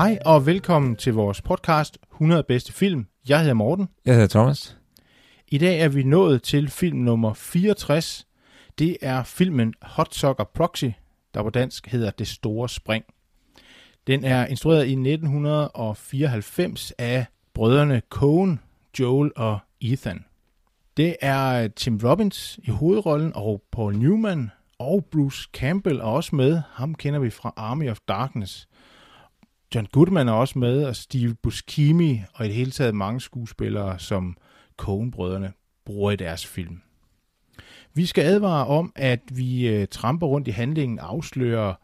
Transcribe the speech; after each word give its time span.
Hej 0.00 0.18
og 0.24 0.46
velkommen 0.46 0.96
til 0.96 1.14
vores 1.14 1.42
podcast 1.42 1.98
100 2.12 2.42
bedste 2.42 2.72
film. 2.72 3.06
Jeg 3.28 3.40
hedder 3.40 3.54
Morten. 3.54 3.88
Jeg 4.04 4.14
hedder 4.14 4.28
Thomas. 4.28 4.76
I 5.48 5.58
dag 5.58 5.80
er 5.80 5.88
vi 5.88 6.02
nået 6.02 6.42
til 6.42 6.68
film 6.68 6.98
nummer 6.98 7.34
64. 7.34 8.26
Det 8.78 8.96
er 9.02 9.22
filmen 9.22 9.74
Hot 9.82 10.14
Soccer 10.14 10.44
Proxy, 10.54 10.84
der 11.34 11.42
på 11.42 11.50
dansk 11.50 11.86
hedder 11.86 12.10
Det 12.10 12.28
Store 12.28 12.68
Spring. 12.68 13.04
Den 14.06 14.24
er 14.24 14.46
instrueret 14.46 14.86
i 14.86 14.92
1994 14.92 16.92
af 16.98 17.26
brødrene 17.54 18.02
Coen, 18.10 18.60
Joel 19.00 19.32
og 19.36 19.58
Ethan. 19.80 20.24
Det 20.96 21.16
er 21.20 21.68
Tim 21.68 22.00
Robbins 22.04 22.60
i 22.62 22.70
hovedrollen, 22.70 23.32
og 23.34 23.62
Paul 23.72 23.96
Newman 23.96 24.50
og 24.78 25.04
Bruce 25.10 25.48
Campbell 25.52 25.98
er 25.98 26.04
også 26.04 26.36
med. 26.36 26.62
Ham 26.70 26.94
kender 26.94 27.20
vi 27.20 27.30
fra 27.30 27.52
Army 27.56 27.90
of 27.90 27.98
Darkness. 28.08 28.68
John 29.74 29.86
Goodman 29.92 30.28
er 30.28 30.32
også 30.32 30.58
med, 30.58 30.84
og 30.84 30.96
Steve 30.96 31.34
Buscemi, 31.42 32.20
og 32.34 32.44
i 32.44 32.48
det 32.48 32.56
hele 32.56 32.70
taget 32.70 32.94
mange 32.94 33.20
skuespillere, 33.20 33.98
som 33.98 34.36
Coen-brødrene 34.76 35.52
bruger 35.84 36.10
i 36.10 36.16
deres 36.16 36.46
film. 36.46 36.80
Vi 37.94 38.06
skal 38.06 38.24
advare 38.24 38.66
om, 38.66 38.92
at 38.96 39.20
vi 39.32 39.68
øh, 39.68 39.88
tramper 39.90 40.26
rundt 40.26 40.48
i 40.48 40.50
handlingen, 40.50 40.98
afslører 40.98 41.74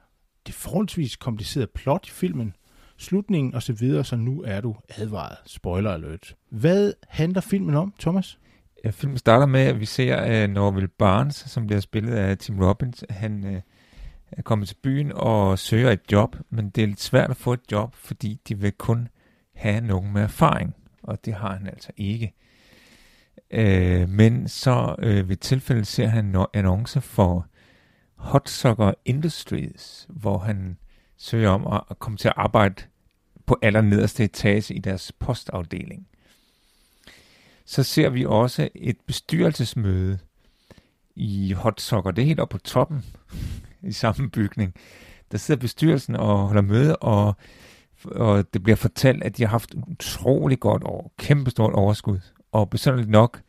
det 0.47 0.55
forholdsvis 0.55 1.17
komplicerede 1.17 1.71
plot 1.75 2.07
i 2.07 2.11
filmen, 2.11 2.55
slutningen 2.97 3.55
osv., 3.55 4.03
så 4.05 4.17
nu 4.17 4.43
er 4.43 4.61
du 4.61 4.77
advaret. 4.89 5.37
Spoiler 5.47 5.93
alert. 5.93 6.37
Hvad 6.51 6.93
handler 7.09 7.41
filmen 7.41 7.75
om, 7.75 7.95
Thomas? 8.01 8.39
Ja, 8.85 8.91
filmen 8.91 9.19
starter 9.19 9.47
med, 9.47 9.61
at 9.61 9.81
vi 9.81 9.85
ser 9.85 10.45
uh, 10.45 10.51
Norville 10.51 10.89
Barnes, 10.89 11.37
som 11.37 11.67
bliver 11.67 11.81
spillet 11.81 12.13
af 12.13 12.39
Tim 12.39 12.59
Robbins. 12.59 13.05
Han 13.11 13.45
uh, 13.45 13.61
er 14.33 14.43
kommet 14.43 14.69
til 14.69 14.75
byen 14.83 15.13
og 15.15 15.59
søger 15.59 15.91
et 15.91 16.13
job, 16.13 16.37
men 16.51 16.71
det 16.71 16.83
er 16.83 16.87
lidt 16.87 17.01
svært 17.01 17.31
at 17.31 17.37
få 17.37 17.53
et 17.53 17.73
job, 17.73 17.95
fordi 17.95 18.41
de 18.49 18.59
vil 18.59 18.73
kun 18.73 19.09
have 19.55 19.81
nogen 19.81 20.13
med 20.13 20.23
erfaring, 20.23 20.75
og 21.03 21.25
det 21.25 21.35
har 21.35 21.57
han 21.57 21.67
altså 21.67 21.91
ikke. 21.97 22.33
Øh, 23.51 24.09
men 24.09 24.49
så 24.49 24.95
øh, 24.99 25.29
ved 25.29 25.37
tilfælde 25.37 25.85
ser 25.85 26.07
han 26.07 26.25
en 26.25 26.47
annonce 26.55 27.01
for 27.01 27.47
Hot 28.15 28.49
Soccer 28.49 28.93
Industries, 29.05 30.07
hvor 30.09 30.39
han 30.39 30.79
søger 31.17 31.51
om 31.51 31.67
at, 31.67 31.81
at 31.91 31.99
komme 31.99 32.17
til 32.17 32.29
at 32.29 32.35
arbejde 32.37 32.83
på 33.47 33.59
allernederste 33.63 34.25
etage 34.25 34.75
i 34.75 34.79
deres 34.79 35.13
postafdeling. 35.13 36.07
Så 37.65 37.83
ser 37.83 38.09
vi 38.09 38.25
også 38.25 38.69
et 38.75 38.97
bestyrelsesmøde 39.07 40.19
i 41.17 41.53
Hot 41.53 41.81
Soccer. 41.81 42.11
Det 42.11 42.23
er 42.23 42.27
helt 42.27 42.41
oppe 42.41 42.53
på 42.53 42.59
toppen 42.59 43.05
i 43.87 43.93
samme 43.93 44.31
bygning. 44.31 44.75
Der 45.33 45.39
sidder 45.39 45.61
bestyrelsen 45.61 46.17
og 46.17 46.39
holder 46.39 46.63
møde, 46.63 46.97
og, 46.97 47.35
og 48.05 48.45
det 48.55 48.63
bliver 48.63 48.77
fortalt, 48.77 49.25
at 49.25 49.37
de 49.37 49.43
har 49.43 49.51
haft 49.51 49.75
utrolig 49.87 50.61
godt 50.61 50.85
år, 50.85 51.15
kæmpestort 51.19 51.73
overskud. 51.73 52.19
Og 52.53 52.71
besynderligt 52.71 53.11
nok, 53.11 53.41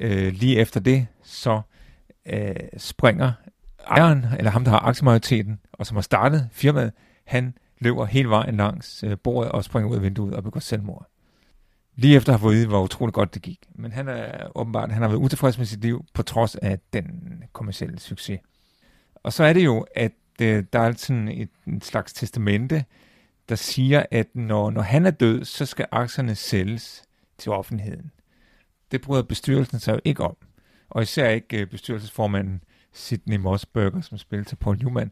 øh, 0.00 0.32
lige 0.32 0.56
efter 0.56 0.80
det, 0.80 1.06
så 1.22 1.60
øh, 2.26 2.54
springer 2.76 3.32
ejeren, 3.86 4.26
eller 4.38 4.50
ham, 4.50 4.64
der 4.64 4.70
har 4.70 4.78
aktiemajoriteten, 4.78 5.60
og 5.72 5.86
som 5.86 5.96
har 5.96 6.02
startet 6.02 6.48
firmaet, 6.52 6.92
han 7.26 7.54
løber 7.78 8.04
hele 8.04 8.28
vejen 8.28 8.56
langs 8.56 9.04
øh, 9.04 9.16
bordet 9.24 9.52
og 9.52 9.64
springer 9.64 9.90
ud 9.90 9.96
af 9.96 10.02
vinduet 10.02 10.34
og 10.34 10.42
begår 10.42 10.60
selvmord. 10.60 11.06
Lige 11.96 12.16
efter 12.16 12.32
at 12.32 12.38
have 12.38 12.46
fået 12.46 12.56
vide, 12.56 12.66
hvor 12.66 12.82
utroligt 12.82 13.14
godt 13.14 13.34
det 13.34 13.42
gik. 13.42 13.58
Men 13.74 13.92
han 13.92 14.08
er 14.08 14.58
åbenbart, 14.58 14.92
han 14.92 15.02
har 15.02 15.08
været 15.08 15.20
utilfreds 15.20 15.58
med 15.58 15.66
sit 15.66 15.80
liv, 15.80 16.04
på 16.14 16.22
trods 16.22 16.56
af 16.56 16.78
den 16.92 17.04
kommercielle 17.52 17.98
succes. 17.98 18.40
Og 19.28 19.32
så 19.32 19.44
er 19.44 19.52
det 19.52 19.64
jo, 19.64 19.86
at 19.94 20.12
øh, 20.42 20.64
der 20.72 20.78
er 20.78 20.92
sådan 20.92 21.28
et, 21.28 21.48
et 21.66 21.84
slags 21.84 22.12
testamente, 22.12 22.84
der 23.48 23.54
siger, 23.54 24.02
at 24.10 24.26
når, 24.34 24.70
når 24.70 24.82
han 24.82 25.06
er 25.06 25.10
død, 25.10 25.44
så 25.44 25.66
skal 25.66 25.86
aktierne 25.90 26.34
sælges 26.34 27.02
til 27.38 27.52
offentligheden. 27.52 28.10
Det 28.90 29.00
bryder 29.00 29.22
bestyrelsen 29.22 29.78
sig 29.78 29.92
jo 29.92 30.00
ikke 30.04 30.24
om. 30.24 30.36
Og 30.90 31.02
især 31.02 31.28
ikke 31.28 31.62
uh, 31.62 31.68
bestyrelsesformanden 31.68 32.62
Sidney 32.92 33.36
Mossberger, 33.36 34.00
som 34.00 34.18
spiller 34.18 34.44
til 34.44 34.56
Paul 34.56 34.78
Newman. 34.78 35.10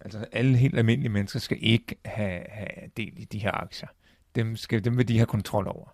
Altså 0.00 0.26
alle 0.32 0.56
helt 0.56 0.78
almindelige 0.78 1.12
mennesker 1.12 1.38
skal 1.38 1.58
ikke 1.60 1.96
have, 2.04 2.42
have 2.48 2.90
del 2.96 3.12
i 3.16 3.24
de 3.24 3.38
her 3.38 3.52
aktier. 3.52 3.88
Dem, 4.34 4.56
skal, 4.56 4.84
dem 4.84 4.98
vil 4.98 5.08
de 5.08 5.16
have 5.16 5.26
kontrol 5.26 5.68
over. 5.68 5.88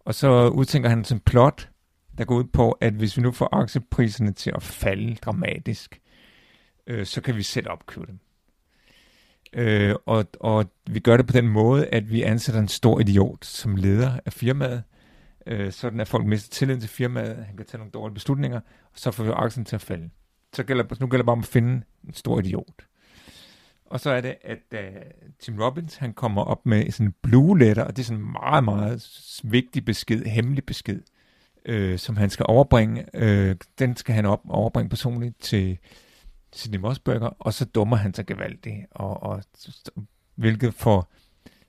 Og 0.00 0.14
så 0.14 0.48
udtænker 0.48 0.88
han 0.88 1.04
sådan 1.04 1.16
en 1.16 1.20
plot, 1.20 1.68
der 2.18 2.24
går 2.24 2.34
ud 2.34 2.44
på, 2.44 2.72
at 2.72 2.92
hvis 2.92 3.16
vi 3.16 3.22
nu 3.22 3.32
får 3.32 3.48
aktiepriserne 3.52 4.32
til 4.32 4.52
at 4.56 4.62
falde 4.62 5.14
dramatisk, 5.14 6.00
øh, 6.90 7.06
så 7.06 7.20
kan 7.20 7.36
vi 7.36 7.42
selv 7.42 7.70
opkøbe 7.70 8.06
dem. 8.06 8.18
Øh, 9.52 9.94
og, 10.06 10.26
og 10.40 10.70
vi 10.86 11.00
gør 11.00 11.16
det 11.16 11.26
på 11.26 11.32
den 11.32 11.48
måde, 11.48 11.86
at 11.86 12.10
vi 12.10 12.22
ansætter 12.22 12.60
en 12.60 12.68
stor 12.68 13.00
idiot 13.00 13.44
som 13.44 13.76
leder 13.76 14.18
af 14.26 14.32
firmaet, 14.32 14.82
øh, 15.46 15.72
sådan 15.72 16.00
at 16.00 16.08
folk 16.08 16.26
mister 16.26 16.50
tilliden 16.50 16.80
til 16.80 16.90
firmaet, 16.90 17.44
han 17.44 17.56
kan 17.56 17.66
tage 17.66 17.78
nogle 17.78 17.90
dårlige 17.90 18.14
beslutninger, 18.14 18.60
og 18.92 18.98
så 18.98 19.10
får 19.10 19.24
vi 19.24 19.30
aktien 19.34 19.64
til 19.64 19.76
at 19.76 19.82
falde. 19.82 20.10
Så 20.52 20.62
gælder, 20.62 20.84
nu 21.00 21.06
gælder 21.06 21.22
det 21.22 21.26
bare 21.26 21.32
om 21.32 21.38
at 21.38 21.46
finde 21.46 21.82
en 22.06 22.14
stor 22.14 22.38
idiot. 22.38 22.86
Og 23.86 24.00
så 24.00 24.10
er 24.10 24.20
det, 24.20 24.34
at 24.42 24.58
uh, 24.72 24.78
Tim 25.40 25.58
Robbins, 25.58 25.96
han 25.96 26.12
kommer 26.12 26.42
op 26.42 26.66
med 26.66 26.90
sådan 26.90 27.06
en 27.06 27.14
blue 27.22 27.58
letter, 27.58 27.84
og 27.84 27.96
det 27.96 28.02
er 28.02 28.06
sådan 28.06 28.22
en 28.22 28.32
meget, 28.32 28.64
meget 28.64 29.40
vigtig 29.44 29.84
besked, 29.84 30.24
hemmelig 30.24 30.64
besked, 30.64 31.00
øh, 31.64 31.98
som 31.98 32.16
han 32.16 32.30
skal 32.30 32.46
overbringe. 32.48 33.06
Øh, 33.14 33.56
den 33.78 33.96
skal 33.96 34.14
han 34.14 34.26
op 34.26 34.40
overbringe 34.48 34.88
personligt 34.88 35.40
til 35.40 35.78
Sidney 36.52 36.78
Mossberger, 36.78 37.30
og 37.38 37.54
så 37.54 37.64
dummer 37.64 37.96
han 37.96 38.14
sig 38.14 38.26
gevaldigt, 38.26 38.86
og, 38.90 39.22
og, 39.22 39.42
hvilket 40.34 40.74
får 40.74 41.12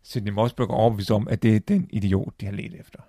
Sidney 0.03 0.31
Mossberger 0.31 0.74
overbevist 0.74 1.12
om, 1.12 1.28
at 1.28 1.44
det 1.44 1.56
er 1.56 1.59
den 1.59 1.88
idiot, 1.90 2.34
de 2.42 2.46
har 2.46 2.53
let 2.53 2.80
efter. 2.80 3.00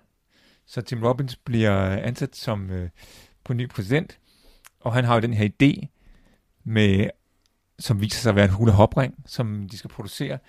Så 0.65 0.81
Tim 0.81 1.03
Robbins 1.03 1.35
bliver 1.35 1.87
ansat 1.89 2.35
som 2.35 2.69
øh, 2.69 2.89
på 3.43 3.53
ny 3.53 3.69
præsident, 3.69 4.19
og 4.79 4.93
han 4.93 5.05
har 5.05 5.13
jo 5.13 5.21
den 5.21 5.33
her 5.33 5.49
idé 5.49 5.87
med, 6.63 7.09
som 7.79 8.01
viser 8.01 8.21
sig 8.21 8.29
at 8.29 8.35
være 8.35 8.45
en 8.45 8.51
hule 8.51 8.71
hopring, 8.71 9.23
som 9.25 9.69
de 9.69 9.77
skal 9.77 9.89
producere, 9.89 10.39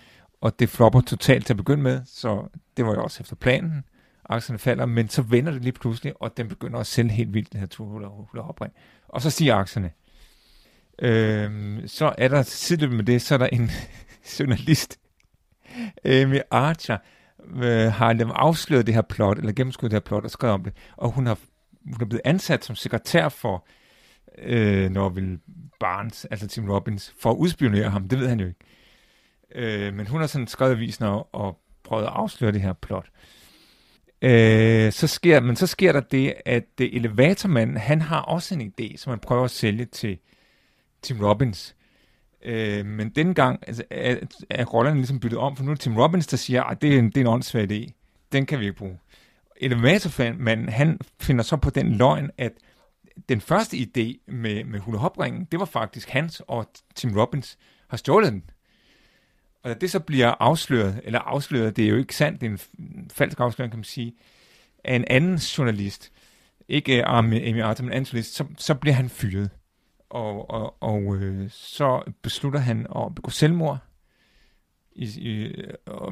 og 0.41 0.59
det 0.59 0.69
flopper 0.69 1.01
totalt 1.01 1.47
til 1.47 1.53
at 1.53 1.57
begynde 1.57 1.83
med, 1.83 2.03
så 2.07 2.49
det 2.77 2.87
var 2.87 2.95
jo 2.95 3.03
også 3.03 3.21
efter 3.21 3.37
planen. 3.37 3.85
Aktierne 4.25 4.59
falder, 4.59 4.87
men 4.87 5.09
så 5.09 5.23
vender 5.23 5.53
det 5.53 5.63
lige 5.63 5.73
pludselig, 5.73 6.23
og 6.23 6.37
den 6.37 6.49
begynder 6.49 6.79
at 6.79 6.87
sælge 6.87 7.11
helt 7.11 7.35
vildt, 7.35 7.53
den 7.53 7.61
her 7.61 7.67
hule 7.79 8.43
hopring. 8.43 8.73
Og 9.09 9.23
så 9.23 9.31
siger 9.31 9.57
aktierne. 9.57 9.91
Øh, 10.99 11.81
så 11.87 12.15
er 12.19 12.29
der 12.29 12.43
sideløbende 12.43 12.97
med 12.97 13.05
det, 13.05 13.23
så 13.23 13.35
er 13.35 13.39
der 13.39 13.47
en 13.47 13.71
journalist, 14.39 14.99
Amy 16.05 16.39
Archer, 16.51 16.99
øh, 17.57 17.93
har 17.93 18.13
dem 18.13 18.31
afsløret 18.35 18.87
det 18.87 18.95
her 18.95 19.03
plot, 19.03 19.39
eller 19.39 19.53
gennemskuddet 19.53 19.91
det 19.91 19.97
her 19.97 20.09
plot, 20.09 20.25
og 20.25 20.31
skrevet 20.31 20.55
om 20.55 20.65
det, 20.65 20.73
og 20.97 21.11
hun 21.11 21.27
har, 21.27 21.39
hun 21.85 22.01
er 22.01 22.07
blevet 22.07 22.23
ansat 22.25 22.65
som 22.65 22.77
sekretær 22.77 23.29
for 23.29 23.67
øh, 24.39 24.91
Norville 24.91 25.39
Barnes, 25.81 26.25
altså 26.25 26.47
Tim 26.47 26.71
Robbins, 26.71 27.15
for 27.21 27.31
at 27.31 27.37
udspionere 27.37 27.91
ham, 27.91 28.09
det 28.09 28.21
ved 28.21 28.29
han 28.29 28.41
jo 28.41 28.47
ikke. 28.47 28.61
Øh, 29.55 29.95
men 29.95 30.07
hun 30.07 30.21
har 30.21 30.27
sådan 30.27 30.47
skrevet 30.47 30.73
avisen 30.73 31.05
og, 31.05 31.35
og 31.35 31.59
prøvet 31.85 32.05
at 32.05 32.11
afsløre 32.13 32.53
det 32.53 32.61
her 32.61 32.73
plot. 32.73 33.07
Øh, 34.23 34.93
så 34.93 35.07
sker, 35.07 35.41
men 35.41 35.57
så 35.57 35.67
sker 35.67 35.93
der 35.93 36.01
det, 36.01 36.35
at 36.47 36.65
det 36.79 36.97
elevatormanden, 36.97 37.77
han 37.77 38.01
har 38.01 38.21
også 38.21 38.55
en 38.55 38.73
idé, 38.81 38.97
som 38.97 39.11
han 39.11 39.19
prøver 39.19 39.45
at 39.45 39.51
sælge 39.51 39.85
til 39.85 40.19
Tim 41.05 41.21
Robbins. 41.21 41.77
Øh, 42.43 42.87
men 42.87 43.11
dengang 43.11 43.59
altså, 43.67 43.85
er, 43.91 44.17
er 44.51 44.65
rollerne 44.65 44.97
ligesom 44.97 45.21
byttet 45.21 45.39
om, 45.39 45.57
for 45.57 45.65
nu 45.65 45.71
er 45.71 45.75
det 45.75 45.81
Tim 45.81 45.97
Robbins, 45.97 46.27
der 46.27 46.37
siger, 46.37 46.63
at 46.63 46.83
det 46.83 46.95
er 46.95 46.99
en, 46.99 47.07
det 47.07 47.17
er 47.17 47.21
en 47.21 47.27
åndssvær 47.27 47.67
idé. 47.67 47.93
Den 48.33 48.47
kan 48.47 48.61
vi 48.61 48.65
ikke 48.65 48.79
bruge. 48.79 48.99
Elevatormanden, 49.57 50.69
han 50.69 50.99
finder 51.21 51.45
så 51.45 51.57
på 51.57 51.71
den 51.71 51.95
løgn, 51.95 52.31
at 52.39 52.53
den 53.29 53.41
første 53.41 53.77
idé 53.77 54.33
med, 54.33 54.65
med 54.65 54.81
hula 54.81 54.99
hopringen, 54.99 55.45
det 55.45 55.61
var 55.61 55.67
faktisk 55.67 56.09
hans 56.09 56.43
og 56.49 56.71
Tim 56.95 57.17
Robbins 57.17 57.59
har 57.89 57.97
stjålet 57.97 58.33
den. 58.33 58.43
Og 59.63 59.71
da 59.71 59.75
det 59.75 59.91
så 59.91 60.01
bliver 60.01 60.35
afsløret, 60.41 61.01
eller 61.05 61.19
afsløret, 61.19 61.77
det 61.77 61.85
er 61.85 61.89
jo 61.89 61.97
ikke 61.97 62.17
sandt, 62.17 62.41
det 62.41 62.47
er 62.47 62.51
en 62.51 63.11
falsk 63.13 63.41
afsløring, 63.41 63.73
kan 63.73 63.79
man 63.79 63.85
sige, 63.85 64.15
af 64.85 64.97
en 64.97 65.05
anden 65.11 65.37
journalist, 65.37 66.13
ikke 66.69 67.05
Amy 67.05 67.63
Arthur, 67.63 67.85
men 67.85 67.93
Angelis, 67.93 68.27
så, 68.27 68.45
så 68.59 68.75
bliver 68.75 68.95
han 68.95 69.09
fyret. 69.09 69.51
Og, 70.15 70.51
og, 70.51 70.83
og 70.83 71.17
øh, 71.17 71.51
så 71.51 72.13
beslutter 72.23 72.61
han 72.61 72.87
at 72.97 73.15
begå 73.15 73.31
selvmord, 73.31 73.79
i, 74.93 75.05
i, 75.05 75.55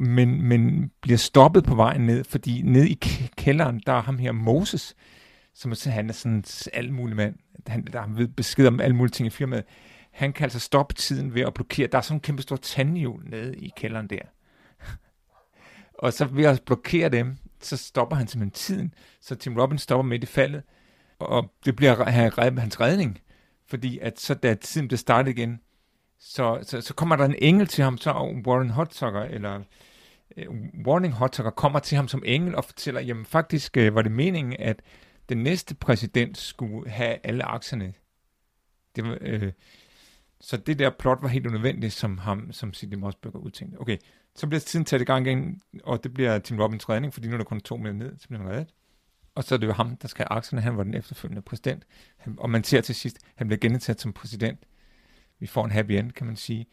men, 0.01 0.41
men 0.41 0.91
bliver 1.01 1.17
stoppet 1.17 1.63
på 1.63 1.75
vejen 1.75 2.01
ned, 2.01 2.23
fordi 2.23 2.61
ned 2.61 2.85
i 2.85 2.93
kælderen, 3.37 3.81
der 3.85 3.93
er 3.93 4.01
ham 4.01 4.17
her 4.17 4.31
Moses, 4.31 4.95
som 5.53 5.71
er, 5.71 5.89
han 5.89 6.09
er 6.09 6.13
sådan 6.13 6.43
en 6.73 6.93
mulig 6.93 7.15
mand, 7.15 7.35
han, 7.67 7.85
der 7.93 8.01
har 8.01 8.27
besked 8.35 8.67
om 8.67 8.79
alle 8.79 8.95
mulige 8.95 9.11
ting 9.11 9.27
i 9.27 9.29
firmaet. 9.29 9.63
Han 10.11 10.33
kan 10.33 10.43
altså 10.43 10.59
stoppe 10.59 10.95
tiden 10.95 11.33
ved 11.33 11.41
at 11.41 11.53
blokere. 11.53 11.87
Der 11.87 11.97
er 11.97 12.01
sådan 12.01 12.17
en 12.17 12.21
kæmpe 12.21 12.41
stor 12.41 12.55
tandhjul 12.55 13.29
nede 13.29 13.55
i 13.55 13.71
kælderen 13.77 14.07
der. 14.07 14.21
og 16.03 16.13
så 16.13 16.25
ved 16.25 16.45
at 16.45 16.61
blokere 16.65 17.09
dem, 17.09 17.37
så 17.61 17.77
stopper 17.77 18.15
han 18.15 18.27
simpelthen 18.27 18.51
tiden. 18.51 18.93
Så 19.21 19.35
Tim 19.35 19.57
Robbins 19.57 19.81
stopper 19.81 20.03
midt 20.03 20.23
i 20.23 20.27
faldet, 20.27 20.63
og 21.19 21.53
det 21.65 21.75
bliver 21.75 22.03
hans 22.59 22.79
redning. 22.79 23.19
Fordi 23.73 23.99
at 23.99 24.19
så 24.19 24.33
da 24.33 24.53
tiden 24.53 24.87
blev 24.87 24.97
startet 24.97 25.31
igen, 25.31 25.59
så, 26.19 26.59
så, 26.61 26.81
så 26.81 26.93
kommer 26.93 27.15
der 27.15 27.25
en 27.25 27.35
engel 27.37 27.67
til 27.67 27.83
ham, 27.83 27.97
så 27.97 28.11
Warren 28.47 28.69
Hotsucker, 28.69 29.21
eller 29.21 29.61
uh, 30.47 30.55
Warning 30.87 31.13
Hotsucker 31.13 31.51
kommer 31.51 31.79
til 31.79 31.95
ham 31.95 32.07
som 32.07 32.23
engel 32.25 32.55
og 32.55 32.65
fortæller, 32.65 33.01
jamen 33.01 33.25
faktisk 33.25 33.77
øh, 33.77 33.95
var 33.95 34.01
det 34.01 34.11
meningen, 34.11 34.55
at 34.59 34.81
den 35.29 35.37
næste 35.37 35.75
præsident 35.75 36.37
skulle 36.37 36.89
have 36.89 37.17
alle 37.23 37.43
aktierne. 37.43 37.93
Det 38.95 39.03
var, 39.03 39.17
øh, 39.21 39.51
så 40.41 40.57
det 40.57 40.79
der 40.79 40.89
plot 40.99 41.21
var 41.21 41.27
helt 41.27 41.47
unødvendigt, 41.47 41.93
som 41.93 42.17
ham, 42.17 42.51
som 42.51 42.73
Sidney 42.73 42.97
Mossberger 42.97 43.39
udtænkte. 43.39 43.77
Okay, 43.77 43.97
så 44.35 44.47
bliver 44.47 44.59
tiden 44.59 44.85
taget 44.85 45.01
i 45.01 45.05
gang 45.05 45.27
igen, 45.27 45.61
og 45.83 46.03
det 46.03 46.13
bliver 46.13 46.39
Tim 46.39 46.59
Robbins 46.59 46.89
redning, 46.89 47.13
fordi 47.13 47.27
nu 47.27 47.33
er 47.33 47.37
der 47.37 47.45
kun 47.45 47.61
to 47.61 47.77
mere 47.77 47.93
ned, 47.93 48.17
så 48.19 48.27
bliver 48.27 48.41
han 48.41 48.51
reddet. 48.51 48.73
Og 49.35 49.43
så 49.43 49.55
er 49.55 49.59
det 49.59 49.67
jo 49.67 49.73
ham, 49.73 49.95
der 49.95 50.07
skal 50.07 50.25
have 50.29 50.37
aktierne. 50.37 50.61
Han 50.61 50.77
var 50.77 50.83
den 50.83 50.93
efterfølgende 50.93 51.41
præsident. 51.41 51.83
Og 52.37 52.49
man 52.49 52.63
ser 52.63 52.81
til 52.81 52.95
sidst, 52.95 53.17
han 53.35 53.47
bliver 53.47 53.59
genetaget 53.59 54.01
som 54.01 54.13
præsident. 54.13 54.59
Vi 55.39 55.47
får 55.47 55.65
en 55.65 55.71
happy 55.71 55.91
end, 55.91 56.11
kan 56.11 56.27
man 56.27 56.35
sige. 56.35 56.65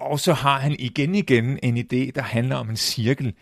Og 0.00 0.20
så 0.20 0.32
har 0.32 0.58
han 0.58 0.76
igen 0.78 1.14
igen 1.14 1.58
en 1.62 1.76
idé, 1.76 2.10
der 2.10 2.22
handler 2.22 2.56
om 2.56 2.70
en 2.70 2.76
cirkel, 2.76 3.34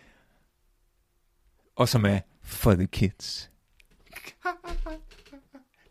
og 1.75 1.89
som 1.89 2.05
er 2.05 2.19
for 2.43 2.73
the 2.73 2.87
kids. 2.87 3.51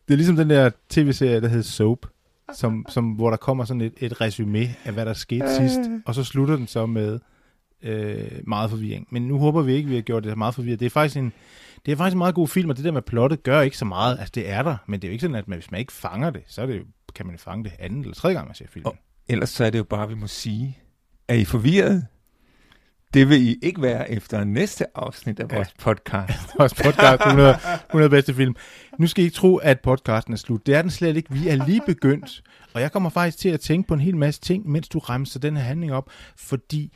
Det 0.08 0.14
er 0.14 0.16
ligesom 0.16 0.36
den 0.36 0.50
der 0.50 0.70
tv-serie, 0.88 1.40
der 1.40 1.48
hedder 1.48 1.62
Soap, 1.62 2.06
som, 2.54 2.86
som, 2.88 3.12
hvor 3.12 3.30
der 3.30 3.36
kommer 3.36 3.64
sådan 3.64 3.80
et, 3.80 3.92
et 3.96 4.20
resume 4.20 4.76
af, 4.84 4.92
hvad 4.92 5.06
der 5.06 5.12
skete 5.12 5.56
sidst, 5.56 5.80
og 6.06 6.14
så 6.14 6.24
slutter 6.24 6.56
den 6.56 6.66
så 6.66 6.86
med 6.86 7.20
øh, 7.82 8.40
meget 8.46 8.70
forvirring. 8.70 9.06
Men 9.10 9.28
nu 9.28 9.38
håber 9.38 9.62
vi 9.62 9.72
ikke, 9.72 9.86
at 9.86 9.90
vi 9.90 9.94
har 9.94 10.02
gjort 10.02 10.24
det 10.24 10.38
meget 10.38 10.54
forvirret. 10.54 10.80
Det 10.80 10.86
er 10.86 10.90
faktisk 10.90 11.16
en, 11.16 11.32
det 11.86 11.92
er 11.92 11.96
faktisk 11.96 12.14
en 12.14 12.18
meget 12.18 12.34
god 12.34 12.48
film, 12.48 12.70
og 12.70 12.76
det 12.76 12.84
der 12.84 12.92
med 12.92 13.02
plottet 13.02 13.42
gør 13.42 13.60
ikke 13.60 13.76
så 13.76 13.84
meget. 13.84 14.18
Altså, 14.18 14.32
det 14.34 14.50
er 14.50 14.62
der, 14.62 14.76
men 14.86 15.00
det 15.00 15.08
er 15.08 15.10
jo 15.10 15.12
ikke 15.12 15.22
sådan, 15.22 15.36
at 15.36 15.48
man, 15.48 15.58
hvis 15.58 15.70
man 15.70 15.80
ikke 15.80 15.92
fanger 15.92 16.30
det, 16.30 16.42
så 16.46 16.62
er 16.62 16.66
det 16.66 16.78
jo, 16.78 16.84
kan 17.14 17.26
man 17.26 17.38
fange 17.38 17.64
det 17.64 17.72
anden 17.78 18.00
eller 18.00 18.14
tredje 18.14 18.36
gang, 18.36 18.48
man 18.48 18.54
ser 18.54 18.66
filmen. 18.68 18.86
Og 18.86 18.96
ellers 19.28 19.50
så 19.50 19.64
er 19.64 19.70
det 19.70 19.78
jo 19.78 19.84
bare, 19.84 20.08
vi 20.08 20.14
må 20.14 20.26
sige, 20.26 20.78
er 21.28 21.34
I 21.34 21.44
forvirret? 21.44 22.06
Det 23.14 23.28
vil 23.28 23.42
I 23.42 23.58
ikke 23.62 23.82
være 23.82 24.10
efter 24.10 24.44
næste 24.44 24.86
afsnit 24.94 25.40
af 25.40 25.50
vores 25.50 25.68
ja. 25.68 25.82
podcast. 25.84 26.58
vores 26.58 26.74
podcast, 26.74 27.20
100, 27.20 27.56
100 27.86 28.10
bedste 28.10 28.34
film. 28.34 28.56
Nu 28.98 29.06
skal 29.06 29.22
I 29.22 29.24
ikke 29.24 29.34
tro, 29.34 29.56
at 29.56 29.80
podcasten 29.80 30.32
er 30.32 30.38
slut. 30.38 30.66
Det 30.66 30.74
er 30.74 30.82
den 30.82 30.90
slet 30.90 31.16
ikke. 31.16 31.32
Vi 31.34 31.48
er 31.48 31.66
lige 31.66 31.80
begyndt. 31.86 32.42
Og 32.74 32.80
jeg 32.80 32.92
kommer 32.92 33.10
faktisk 33.10 33.38
til 33.38 33.48
at 33.48 33.60
tænke 33.60 33.88
på 33.88 33.94
en 33.94 34.00
hel 34.00 34.16
masse 34.16 34.40
ting, 34.40 34.68
mens 34.68 34.88
du 34.88 34.98
remser 34.98 35.40
den 35.40 35.56
her 35.56 35.64
handling 35.64 35.92
op. 35.92 36.10
Fordi 36.36 36.92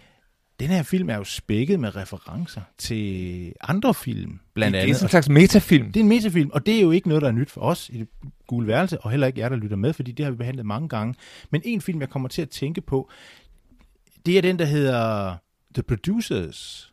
den 0.60 0.68
her 0.68 0.82
film 0.82 1.10
er 1.10 1.16
jo 1.16 1.24
spækket 1.24 1.80
med 1.80 1.96
referencer 1.96 2.60
til 2.78 3.52
andre 3.60 3.94
film, 3.94 4.40
blandt 4.54 4.76
andet. 4.76 4.88
Det 4.88 5.00
er 5.00 5.04
en 5.04 5.08
slags 5.08 5.28
metafilm. 5.28 5.86
Det 5.86 6.00
er 6.00 6.04
en 6.04 6.08
metafilm, 6.08 6.50
og 6.52 6.66
det 6.66 6.76
er 6.76 6.80
jo 6.80 6.90
ikke 6.90 7.08
noget, 7.08 7.22
der 7.22 7.28
er 7.28 7.32
nyt 7.32 7.50
for 7.50 7.60
os 7.60 7.90
i 7.92 7.98
det 7.98 8.08
gule 8.46 8.66
værelse, 8.66 9.00
og 9.00 9.10
heller 9.10 9.26
ikke 9.26 9.40
jer, 9.40 9.48
der 9.48 9.56
lytter 9.56 9.76
med, 9.76 9.92
fordi 9.92 10.12
det 10.12 10.24
har 10.24 10.30
vi 10.30 10.36
behandlet 10.36 10.66
mange 10.66 10.88
gange. 10.88 11.14
Men 11.50 11.62
en 11.64 11.80
film, 11.80 12.00
jeg 12.00 12.10
kommer 12.10 12.28
til 12.28 12.42
at 12.42 12.50
tænke 12.50 12.80
på, 12.80 13.10
det 14.26 14.38
er 14.38 14.42
den, 14.42 14.58
der 14.58 14.64
hedder 14.64 15.36
The 15.74 15.82
Producers, 15.82 16.92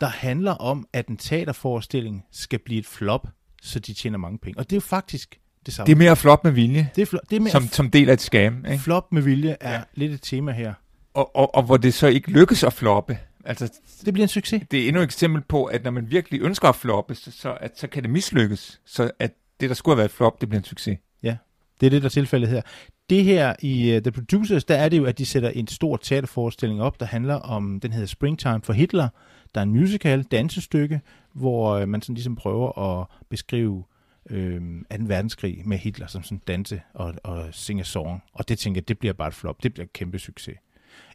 der 0.00 0.06
handler 0.06 0.52
om, 0.52 0.86
at 0.92 1.06
en 1.06 1.16
teaterforestilling 1.16 2.24
skal 2.32 2.58
blive 2.64 2.78
et 2.78 2.86
flop, 2.86 3.28
så 3.62 3.78
de 3.78 3.94
tjener 3.94 4.18
mange 4.18 4.38
penge. 4.38 4.58
Og 4.58 4.64
det 4.64 4.72
er 4.72 4.76
jo 4.76 4.80
faktisk 4.80 5.38
det 5.66 5.74
samme. 5.74 5.86
Det 5.86 5.92
er 5.92 5.96
mere 5.96 6.16
flop 6.16 6.44
med 6.44 6.52
vilje, 6.52 6.90
det 6.96 7.02
er, 7.02 7.06
flop, 7.06 7.22
det 7.30 7.36
er 7.36 7.40
mere 7.40 7.50
som, 7.50 7.68
som 7.68 7.90
del 7.90 8.08
af 8.08 8.12
et 8.12 8.20
scam. 8.20 8.64
Ikke? 8.64 8.82
Flop 8.82 9.12
med 9.12 9.22
vilje 9.22 9.56
er 9.60 9.72
ja. 9.72 9.82
lidt 9.94 10.12
et 10.12 10.22
tema 10.22 10.52
her 10.52 10.74
og, 11.16 11.36
og, 11.36 11.54
og 11.54 11.62
hvor 11.62 11.76
det 11.76 11.94
så 11.94 12.06
ikke 12.06 12.30
lykkes 12.30 12.64
at 12.64 12.72
floppe. 12.72 13.18
Altså, 13.44 13.72
det 14.04 14.14
bliver 14.14 14.24
en 14.24 14.28
succes. 14.28 14.62
Det 14.70 14.84
er 14.84 14.88
endnu 14.88 15.00
et 15.02 15.04
eksempel 15.04 15.42
på, 15.42 15.64
at 15.64 15.84
når 15.84 15.90
man 15.90 16.10
virkelig 16.10 16.40
ønsker 16.40 16.68
at 16.68 16.76
floppe, 16.76 17.14
så, 17.14 17.30
så, 17.30 17.56
at, 17.60 17.78
så 17.78 17.86
kan 17.86 18.02
det 18.02 18.10
mislykkes. 18.10 18.80
Så 18.84 19.10
at 19.18 19.34
det, 19.60 19.68
der 19.68 19.74
skulle 19.74 19.92
have 19.92 19.98
været 19.98 20.08
et 20.08 20.14
flop, 20.14 20.40
det 20.40 20.48
bliver 20.48 20.60
en 20.60 20.64
succes. 20.64 20.98
Ja, 21.22 21.36
det 21.80 21.86
er 21.86 21.90
det, 21.90 22.02
der 22.02 22.08
er 22.08 22.10
tilfældet 22.10 22.48
her. 22.50 22.62
Det 23.10 23.24
her 23.24 23.54
i 23.62 23.96
uh, 23.96 24.02
The 24.02 24.12
Producers, 24.12 24.64
der 24.64 24.74
er 24.74 24.88
det 24.88 24.98
jo, 24.98 25.04
at 25.04 25.18
de 25.18 25.26
sætter 25.26 25.48
en 25.48 25.66
stor 25.66 25.96
teaterforestilling 25.96 26.82
op, 26.82 27.00
der 27.00 27.06
handler 27.06 27.34
om, 27.34 27.80
den 27.80 27.92
hedder 27.92 28.06
Springtime 28.06 28.60
for 28.62 28.72
Hitler. 28.72 29.08
Der 29.54 29.60
er 29.60 29.62
en 29.62 29.70
musical, 29.70 30.22
dansestykke, 30.22 31.00
hvor 31.32 31.80
uh, 31.80 31.88
man 31.88 32.02
sådan 32.02 32.14
ligesom 32.14 32.36
prøver 32.36 33.00
at 33.00 33.06
beskrive 33.30 33.84
øh, 34.30 34.60
2. 34.60 34.96
verdenskrig 35.00 35.62
med 35.64 35.78
Hitler 35.78 36.06
som 36.06 36.22
sådan 36.22 36.42
danse 36.46 36.80
og, 36.94 37.14
og 37.24 37.48
synge 37.52 37.84
song. 37.84 38.22
Og 38.32 38.48
det 38.48 38.58
tænker 38.58 38.80
jeg, 38.80 38.88
det 38.88 38.98
bliver 38.98 39.12
bare 39.12 39.28
et 39.28 39.34
flop. 39.34 39.62
Det 39.62 39.74
bliver 39.74 39.84
et 39.84 39.92
kæmpe 39.92 40.18
succes. 40.18 40.56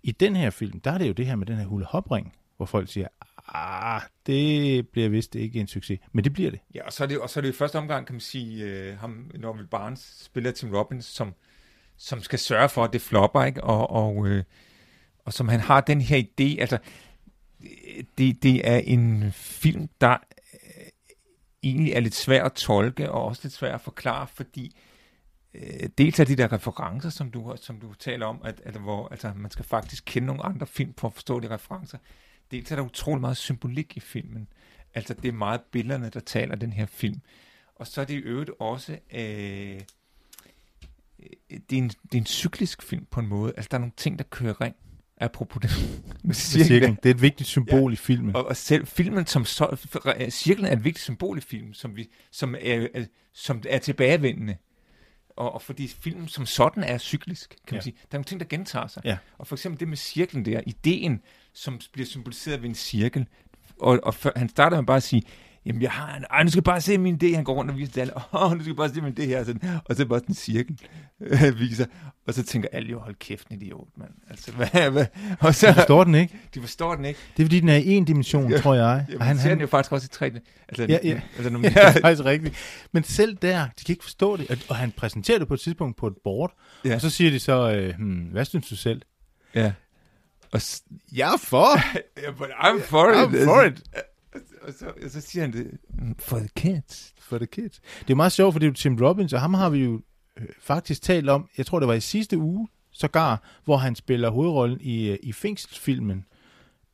I 0.03 0.11
den 0.11 0.35
her 0.35 0.49
film, 0.49 0.79
der 0.79 0.91
er 0.91 0.97
det 0.97 1.07
jo 1.07 1.13
det 1.13 1.25
her 1.25 1.35
med 1.35 1.45
den 1.45 1.57
her 1.57 1.65
hule 1.65 1.85
hopring, 1.85 2.33
hvor 2.57 2.65
folk 2.65 2.91
siger, 2.91 3.07
ah, 3.47 4.01
det 4.25 4.87
bliver 4.89 5.09
vist 5.09 5.35
ikke 5.35 5.59
en 5.59 5.67
succes. 5.67 5.99
Men 6.11 6.23
det 6.23 6.33
bliver 6.33 6.51
det. 6.51 6.59
Ja, 6.75 6.85
og 6.85 6.93
så 6.93 7.03
er 7.03 7.07
det, 7.07 7.19
og 7.19 7.29
så 7.29 7.39
er 7.39 7.41
det 7.41 7.49
i 7.49 7.57
første 7.57 7.75
omgang, 7.75 8.05
kan 8.05 8.13
man 8.13 8.19
sige, 8.19 8.63
øh, 8.63 8.97
ham, 8.97 9.31
Norman 9.33 9.67
Barnes 9.67 10.21
spiller 10.23 10.51
Tim 10.51 10.73
Robbins, 10.73 11.05
som, 11.05 11.33
som 11.97 12.21
skal 12.21 12.39
sørge 12.39 12.69
for, 12.69 12.83
at 12.83 12.93
det 12.93 13.01
flopper, 13.01 13.43
ikke? 13.43 13.63
Og, 13.63 13.89
og, 13.89 14.27
øh, 14.27 14.43
og 15.25 15.33
som 15.33 15.47
han 15.47 15.59
har 15.59 15.81
den 15.81 16.01
her 16.01 16.17
idé, 16.17 16.61
altså, 16.61 16.77
det, 18.17 18.43
det 18.43 18.67
er 18.69 18.77
en 18.77 19.31
film, 19.31 19.89
der 20.01 20.17
øh, 20.53 20.85
egentlig 21.63 21.93
er 21.93 21.99
lidt 21.99 22.15
svær 22.15 22.43
at 22.43 22.53
tolke, 22.53 23.11
og 23.11 23.25
også 23.25 23.41
lidt 23.43 23.53
svær 23.53 23.73
at 23.73 23.81
forklare, 23.81 24.27
fordi 24.27 24.65
øh, 24.65 24.90
dels 25.98 26.19
af 26.19 26.25
de 26.25 26.36
der 26.36 26.53
referencer, 26.53 27.09
som 27.09 27.31
du, 27.31 27.56
som 27.62 27.80
du 27.80 27.94
taler 27.94 28.25
om, 28.25 28.42
at, 28.44 28.62
at 28.65 28.74
hvor 28.74 29.07
altså, 29.07 29.33
man 29.36 29.51
skal 29.51 29.65
faktisk 29.65 30.03
kende 30.06 30.25
nogle 30.25 30.46
andre 30.46 30.67
film 30.67 30.93
for 30.98 31.08
at 31.08 31.13
forstå 31.13 31.39
de 31.39 31.50
referencer. 31.50 31.98
Dels 32.51 32.72
er 32.72 32.75
der 32.75 32.84
utrolig 32.84 33.22
meget 33.22 33.38
symbolik 33.38 33.98
i 33.98 34.00
filmen. 34.00 34.48
Altså 34.93 35.13
det 35.13 35.27
er 35.27 35.31
meget 35.31 35.62
billederne, 35.72 36.10
der 36.10 36.20
taler 36.20 36.55
den 36.55 36.74
her 36.74 36.86
film. 36.86 37.22
Og 37.75 37.88
så 37.88 38.01
er 38.01 38.05
det 38.05 38.13
i 38.13 38.17
øvrigt 38.17 38.51
også, 38.60 38.98
øh, 39.13 39.81
det, 41.50 41.74
er 41.74 41.77
en, 41.77 41.89
det 41.89 42.13
er 42.13 42.17
en 42.17 42.25
cyklisk 42.25 42.81
film 42.81 43.05
på 43.05 43.20
en 43.20 43.27
måde. 43.27 43.53
Altså 43.58 43.67
der 43.72 43.77
er 43.77 43.79
nogle 43.79 43.93
ting, 43.98 44.17
der 44.17 44.24
kører 44.24 44.62
ring 44.62 44.75
apropos 45.22 45.62
det 45.62 45.72
med 46.24 46.36
cirklen. 46.36 46.98
Det 47.03 47.10
er 47.10 47.13
et 47.13 47.22
vigtigt 47.22 47.50
symbol 47.50 47.91
ja. 47.91 47.93
i 47.93 47.96
filmen. 47.96 48.36
Og, 48.36 48.46
og 48.46 48.58
selv 48.58 48.88
filmen 48.88 49.25
som 49.25 49.46
så, 49.46 49.88
cirklen 50.29 50.67
er 50.67 50.74
et 50.74 50.84
vigtigt 50.84 51.03
symbol 51.03 51.38
i 51.38 51.41
filmen, 51.41 51.74
som, 51.74 51.96
vi, 51.96 52.10
som, 52.31 52.55
er, 52.60 53.05
som 53.34 53.63
er 53.70 53.79
tilbagevendende 53.79 54.58
og, 55.41 55.53
og 55.53 55.62
fordi 55.62 55.88
filmen 55.88 56.27
som 56.27 56.45
sådan 56.45 56.83
er 56.83 56.98
cyklisk, 56.98 57.50
kan 57.50 57.57
ja. 57.71 57.75
man 57.75 57.83
sige. 57.83 57.93
Der 57.93 58.15
er 58.15 58.17
nogle 58.17 58.25
ting, 58.25 58.39
der 58.39 58.45
gentager 58.45 58.88
sig. 58.88 59.01
Ja. 59.05 59.17
Og 59.38 59.48
for 59.48 59.55
eksempel 59.55 59.79
det 59.79 59.88
med 59.88 59.98
cirklen 59.98 60.45
der, 60.45 60.62
ideen, 60.65 61.21
som 61.53 61.79
bliver 61.93 62.05
symboliseret 62.05 62.62
ved 62.62 62.69
en 62.69 62.75
cirkel. 62.75 63.27
Og, 63.79 64.00
og 64.03 64.13
for, 64.15 64.31
han 64.36 64.50
starter 64.50 64.77
med 64.77 64.86
bare 64.86 64.98
at 64.98 65.03
sige, 65.03 65.24
jamen 65.65 65.82
jeg 65.82 65.91
har 65.91 66.15
en, 66.15 66.25
ej, 66.32 66.44
nu 66.44 66.50
skal 66.50 66.63
bare 66.63 66.82
se 66.82 66.98
min 66.98 67.20
idé, 67.24 67.36
han 67.36 67.44
går 67.44 67.53
rundt 67.53 67.72
og 67.72 67.77
viser 67.77 67.91
det 67.94 68.01
alle, 68.01 68.13
åh, 68.34 68.58
nu 68.58 68.63
skal 68.63 68.75
bare 68.75 68.89
se 68.89 69.01
min 69.01 69.13
idé 69.20 69.24
her, 69.25 69.44
sådan, 69.44 69.62
og 69.86 69.96
så 69.96 70.06
bare 70.06 70.20
sådan 70.20 70.32
en 70.32 70.36
cirkel 70.36 70.80
øh, 71.22 71.60
viser, 71.60 71.86
og 72.27 72.34
så 72.34 72.44
tænker 72.44 72.70
alle 72.72 72.89
jo, 72.89 73.00
hold 73.00 73.15
kæft, 73.15 73.48
en 73.48 73.62
idiot, 73.62 73.88
mand. 73.96 74.12
Altså, 74.30 74.51
hvad, 74.58 74.89
hvad? 74.91 75.06
Og 75.39 75.56
så, 75.56 75.68
de 75.68 75.74
forstår 75.74 76.03
den 76.03 76.15
ikke. 76.15 76.36
De 76.53 76.62
forstår 76.62 76.96
den 76.96 77.06
ikke. 77.06 77.20
Det 77.38 77.44
er 77.44 77.48
fordi, 77.48 77.60
den 77.60 77.70
er 77.70 77.75
i 77.75 77.89
en 77.89 78.06
dimension, 78.06 78.51
ja, 78.51 78.58
tror 78.58 78.74
jeg. 78.74 79.06
Ja, 79.10 79.18
han 79.24 79.38
ser 79.38 79.41
han... 79.41 79.51
den 79.51 79.62
jo 79.62 79.68
faktisk 79.68 79.91
også 79.91 80.06
i 80.06 80.13
tre. 80.13 80.25
Altså, 80.70 80.86
ja, 80.89 80.98
ja. 81.03 81.22
Altså, 81.36 81.50
når 81.50 81.60
man... 81.60 81.72
ja, 81.72 81.88
det 81.88 81.98
er 81.98 82.01
faktisk 82.01 82.25
rigtigt. 82.25 82.56
Men 82.91 83.03
selv 83.03 83.38
der, 83.41 83.65
de 83.80 83.84
kan 83.84 83.94
ikke 83.94 84.03
forstå 84.03 84.38
det, 84.38 84.51
og, 84.51 84.58
og 84.70 84.75
han 84.75 84.91
præsenterer 84.91 85.39
det 85.39 85.48
på 85.48 85.53
et 85.53 85.60
tidspunkt 85.60 85.98
på 85.98 86.08
et 86.08 86.15
board, 86.24 86.58
ja. 86.86 86.96
og 86.96 87.01
så 87.01 87.10
siger 87.10 87.32
de 87.32 87.39
så, 87.39 87.72
øh, 87.72 87.96
hmm, 87.96 88.20
hvad 88.20 88.46
synes 88.46 88.68
du 88.70 88.75
selv? 88.75 89.01
Ja. 89.56 89.72
Og 90.51 90.62
jeg 91.12 91.34
er 91.34 91.38
for. 91.38 91.75
I'm 92.68 92.82
for 92.82 93.10
it. 93.10 93.15
I'm 93.15 93.46
for 93.46 93.62
it 93.63 93.84
og 94.61 94.73
så, 94.73 94.93
og 95.03 95.09
så 95.09 95.21
siger 95.21 95.43
han 95.43 95.53
det, 95.53 95.77
mm, 95.89 96.15
for 96.19 96.38
the 96.38 96.50
kids. 96.55 97.13
For 97.19 97.38
the 97.38 97.47
kids. 97.47 97.79
Det 98.00 98.09
er 98.09 98.15
meget 98.15 98.31
sjovt, 98.31 98.53
fordi 98.53 98.65
det 98.65 98.71
er 98.71 98.75
Tim 98.75 98.97
Robbins, 99.01 99.33
og 99.33 99.41
ham 99.41 99.53
har 99.53 99.69
vi 99.69 99.77
jo 99.77 100.01
øh, 100.38 100.47
faktisk 100.59 101.01
talt 101.01 101.29
om, 101.29 101.50
jeg 101.57 101.65
tror 101.65 101.79
det 101.79 101.88
var 101.88 101.93
i 101.93 102.00
sidste 102.00 102.38
uge, 102.38 102.67
sågar, 102.91 103.61
hvor 103.63 103.77
han 103.77 103.95
spiller 103.95 104.29
hovedrollen 104.29 104.81
i, 104.81 105.09
øh, 105.09 105.17
i 105.23 105.31
fængselsfilmen 105.31 106.25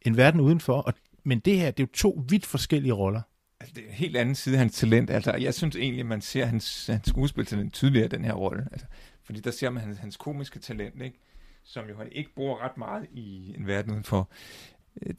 En 0.02 0.18
Verden 0.18 0.40
Udenfor. 0.40 0.82
Og, 0.82 0.94
men 1.24 1.40
det 1.40 1.60
her, 1.60 1.72
det 1.72 1.84
er 1.84 1.88
jo 1.88 1.94
to 1.94 2.24
vidt 2.30 2.46
forskellige 2.46 2.94
roller. 2.94 3.22
Altså, 3.60 3.74
det 3.76 3.84
er 3.84 3.88
en 3.88 3.94
helt 3.94 4.18
anden 4.18 4.36
side 4.36 4.56
af 4.56 4.60
hans 4.60 4.76
talent. 4.76 5.10
Altså, 5.10 5.36
jeg 5.36 5.54
synes 5.54 5.76
egentlig, 5.76 6.06
man 6.06 6.22
ser 6.22 6.46
hans, 6.46 6.88
hans 6.88 7.08
skuespiltalent 7.08 7.74
tydeligere 7.74 8.06
i 8.06 8.10
den 8.10 8.26
her 8.26 8.34
rolle. 8.34 8.68
Altså, 8.72 8.86
fordi 9.24 9.40
der 9.40 9.52
ser 9.52 9.70
man 9.70 9.84
hans, 9.84 9.98
hans 9.98 10.18
komiske 10.18 10.60
talent, 10.60 11.02
ikke? 11.02 11.20
som 11.68 11.90
jo 11.90 11.98
han 11.98 12.08
ikke 12.12 12.34
bruger 12.36 12.64
ret 12.64 12.78
meget 12.78 13.08
i 13.12 13.56
En 13.58 13.68
Verden 13.68 13.92
Udenfor 13.92 14.30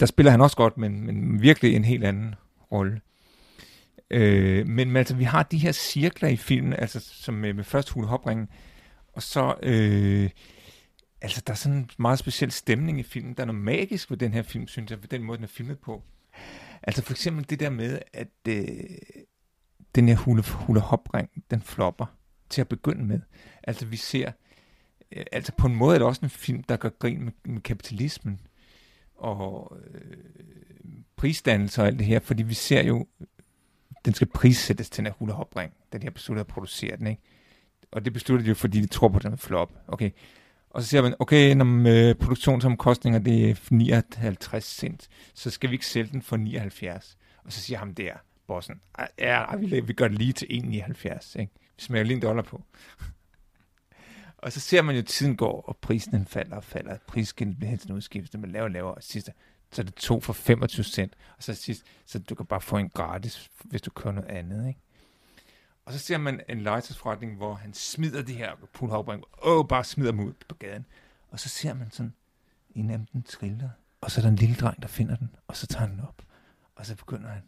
der 0.00 0.06
spiller 0.06 0.30
han 0.30 0.40
også 0.40 0.56
godt, 0.56 0.78
men, 0.78 1.06
men 1.06 1.42
virkelig 1.42 1.74
en 1.76 1.84
helt 1.84 2.04
anden 2.04 2.34
rolle. 2.72 3.00
Øh, 4.10 4.66
men, 4.66 4.88
men 4.88 4.96
altså, 4.96 5.16
vi 5.16 5.24
har 5.24 5.42
de 5.42 5.58
her 5.58 5.72
cirkler 5.72 6.28
i 6.28 6.36
filmen, 6.36 6.72
altså 6.72 7.00
som 7.00 7.34
med, 7.34 7.54
med 7.54 7.64
først 7.64 7.90
Hule 7.90 8.06
Hopringen, 8.06 8.48
og 9.12 9.22
så, 9.22 9.54
øh, 9.62 10.30
altså 11.20 11.42
der 11.46 11.52
er 11.52 11.56
sådan 11.56 11.78
en 11.78 11.90
meget 11.98 12.18
speciel 12.18 12.50
stemning 12.50 13.00
i 13.00 13.02
filmen. 13.02 13.34
Der 13.34 13.42
er 13.42 13.46
noget 13.46 13.62
magisk 13.62 14.10
ved 14.10 14.18
den 14.18 14.32
her 14.32 14.42
film, 14.42 14.68
synes 14.68 14.90
jeg, 14.90 15.02
ved 15.02 15.08
den 15.08 15.22
måde, 15.22 15.36
den 15.36 15.44
er 15.44 15.48
filmet 15.48 15.78
på. 15.78 16.02
Altså 16.82 17.02
for 17.02 17.12
eksempel 17.12 17.50
det 17.50 17.60
der 17.60 17.70
med, 17.70 17.98
at 18.12 18.28
øh, 18.48 18.66
den 19.94 20.08
her 20.08 20.16
hule, 20.16 20.42
hule 20.42 20.80
hopring, 20.80 21.30
den 21.50 21.62
flopper 21.62 22.06
til 22.48 22.60
at 22.60 22.68
begynde 22.68 23.04
med. 23.04 23.20
Altså 23.62 23.86
vi 23.86 23.96
ser, 23.96 24.32
øh, 25.12 25.24
altså 25.32 25.52
på 25.58 25.66
en 25.66 25.74
måde 25.74 25.94
er 25.94 25.98
det 25.98 26.06
også 26.06 26.20
en 26.22 26.30
film, 26.30 26.62
der 26.62 26.76
gør 26.76 26.88
grin 26.88 27.24
med, 27.24 27.32
med 27.44 27.60
kapitalismen 27.60 28.40
og 29.18 29.76
øh, 29.94 30.16
prisdannelse 31.16 31.82
og 31.82 31.86
alt 31.86 31.98
det 31.98 32.06
her, 32.06 32.20
fordi 32.20 32.42
vi 32.42 32.54
ser 32.54 32.82
jo, 32.82 33.06
den 34.04 34.14
skal 34.14 34.26
prissættes 34.26 34.90
til 34.90 35.04
den 35.04 35.06
her 35.06 35.18
hulahopring, 35.18 35.72
den 35.92 36.02
her 36.02 36.10
besluttet 36.10 36.40
at 36.40 36.46
producere 36.46 36.96
den, 36.96 37.06
ikke? 37.06 37.22
Og 37.90 38.04
det 38.04 38.12
beslutter 38.12 38.42
de 38.42 38.48
jo, 38.48 38.54
fordi 38.54 38.80
de 38.80 38.86
tror 38.86 39.08
på, 39.08 39.16
at 39.16 39.22
den 39.22 39.32
er 39.32 39.36
flop. 39.36 39.72
Okay, 39.88 40.10
og 40.70 40.82
så 40.82 40.88
siger 40.88 41.02
man, 41.02 41.14
okay, 41.18 41.54
når 41.54 41.64
øh, 41.88 42.14
produktionsomkostninger 42.14 43.18
det 43.18 43.50
er 43.50 43.54
59 43.70 44.64
cent, 44.64 45.08
så 45.34 45.50
skal 45.50 45.70
vi 45.70 45.74
ikke 45.74 45.86
sælge 45.86 46.10
den 46.12 46.22
for 46.22 46.36
79. 46.36 47.18
Og 47.44 47.52
så 47.52 47.60
siger 47.60 47.78
ham 47.78 47.94
der, 47.94 48.12
bossen, 48.46 48.80
ja, 49.18 49.56
vi, 49.56 49.80
vi 49.80 49.92
gør 49.92 50.08
det 50.08 50.18
lige 50.18 50.32
til 50.32 50.46
1,79. 50.46 51.40
Ikke? 51.40 51.52
Vi 51.76 51.82
smager 51.82 52.04
lige 52.04 52.16
en 52.16 52.22
dollar 52.22 52.42
på 52.42 52.62
og 54.38 54.52
så 54.52 54.60
ser 54.60 54.82
man 54.82 54.94
jo, 54.94 54.98
at 54.98 55.06
tiden 55.06 55.36
går, 55.36 55.60
og 55.60 55.76
prisen 55.76 56.12
den 56.12 56.26
falder 56.26 56.56
og 56.56 56.64
falder. 56.64 56.98
Prisen 57.06 57.54
bliver 57.54 57.70
helt 57.70 57.90
udskiftet 57.90 58.40
med 58.40 58.48
laver 58.48 58.64
og 58.64 58.70
laver. 58.70 58.90
Og 58.90 59.02
sidst, 59.02 59.30
så 59.72 59.82
er 59.82 59.84
det 59.84 59.94
to 59.94 60.20
for 60.20 60.32
25 60.32 60.84
cent. 60.84 61.16
Og 61.36 61.42
så 61.42 61.54
sidst, 61.54 61.84
så 62.06 62.18
du 62.18 62.34
kan 62.34 62.46
bare 62.46 62.60
få 62.60 62.76
en 62.76 62.88
gratis, 62.88 63.50
hvis 63.64 63.82
du 63.82 63.90
kører 63.90 64.14
noget 64.14 64.28
andet. 64.28 64.68
Ikke? 64.68 64.80
Og 65.84 65.92
så 65.92 65.98
ser 65.98 66.18
man 66.18 66.40
en 66.48 66.60
legetøjsforretning, 66.60 67.36
hvor 67.36 67.54
han 67.54 67.74
smider 67.74 68.22
det 68.22 68.34
her 68.34 68.52
poolhopring, 68.72 69.24
og 69.32 69.68
bare 69.68 69.84
smider 69.84 70.10
dem 70.10 70.20
ud 70.20 70.32
på 70.48 70.54
gaden. 70.54 70.86
Og 71.30 71.40
så 71.40 71.48
ser 71.48 71.74
man 71.74 71.90
sådan, 71.90 72.14
en 72.74 72.90
af 72.90 73.06
dem 73.12 73.22
triller, 73.22 73.68
og 74.00 74.10
så 74.10 74.20
er 74.20 74.22
der 74.22 74.28
en 74.28 74.36
lille 74.36 74.56
dreng, 74.56 74.82
der 74.82 74.88
finder 74.88 75.16
den, 75.16 75.30
og 75.48 75.56
så 75.56 75.66
tager 75.66 75.86
han 75.86 75.90
den 75.90 76.00
op. 76.00 76.22
Og 76.76 76.86
så 76.86 76.96
begynder 76.96 77.28
han. 77.28 77.42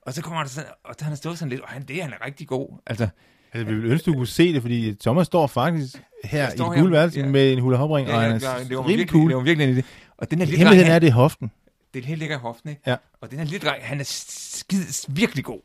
Og 0.00 0.14
så 0.14 0.22
kommer 0.22 0.42
der 0.42 0.48
sådan, 0.48 0.70
og 0.84 0.94
han 1.00 1.08
har 1.08 1.16
stået 1.16 1.38
sådan 1.38 1.50
lidt, 1.50 1.60
og 1.60 1.68
han, 1.68 1.82
det 1.82 2.02
han 2.02 2.12
er 2.12 2.24
rigtig 2.24 2.48
god. 2.48 2.78
Altså, 2.86 3.08
Altså, 3.56 3.74
vi 3.74 3.74
ville 3.74 3.92
ønske, 3.92 4.10
du 4.10 4.16
kunne 4.16 4.26
se 4.26 4.52
det, 4.52 4.62
fordi 4.62 4.94
Thomas 5.00 5.26
står 5.26 5.46
faktisk 5.46 6.02
her 6.24 6.52
i 6.52 6.78
guldværelsen 6.80 7.24
ja. 7.24 7.30
med 7.30 7.52
en 7.52 7.58
hula 7.58 7.76
hopring, 7.76 8.08
ja, 8.08 8.14
og 8.14 8.22
han 8.22 8.32
er 8.32 8.38
det 8.38 8.48
var 8.50 8.58
rimelig 8.58 8.86
virkelig, 8.86 9.08
cool. 9.08 9.28
det 9.28 9.36
var 9.36 9.42
virkelig 9.42 9.70
en 9.70 9.78
idé. 9.78 9.82
Og 10.16 10.30
den 10.30 10.38
her 10.38 10.46
lille 10.46 10.58
Hemmeligheden 10.58 10.90
dreng, 10.90 10.94
er, 10.94 10.98
det 10.98 11.08
er 11.08 11.12
hoften. 11.12 11.50
det 11.94 12.02
er 12.02 12.06
helt 12.06 12.20
lækker 12.20 12.38
hoften, 12.38 12.70
ikke? 12.70 12.82
Ja. 12.86 12.96
Og 13.20 13.30
den 13.30 13.38
her 13.38 13.46
lille 13.46 13.68
dreng, 13.68 13.84
han 13.84 14.00
er 14.00 14.04
skid, 14.06 15.08
virkelig 15.08 15.44
god. 15.44 15.60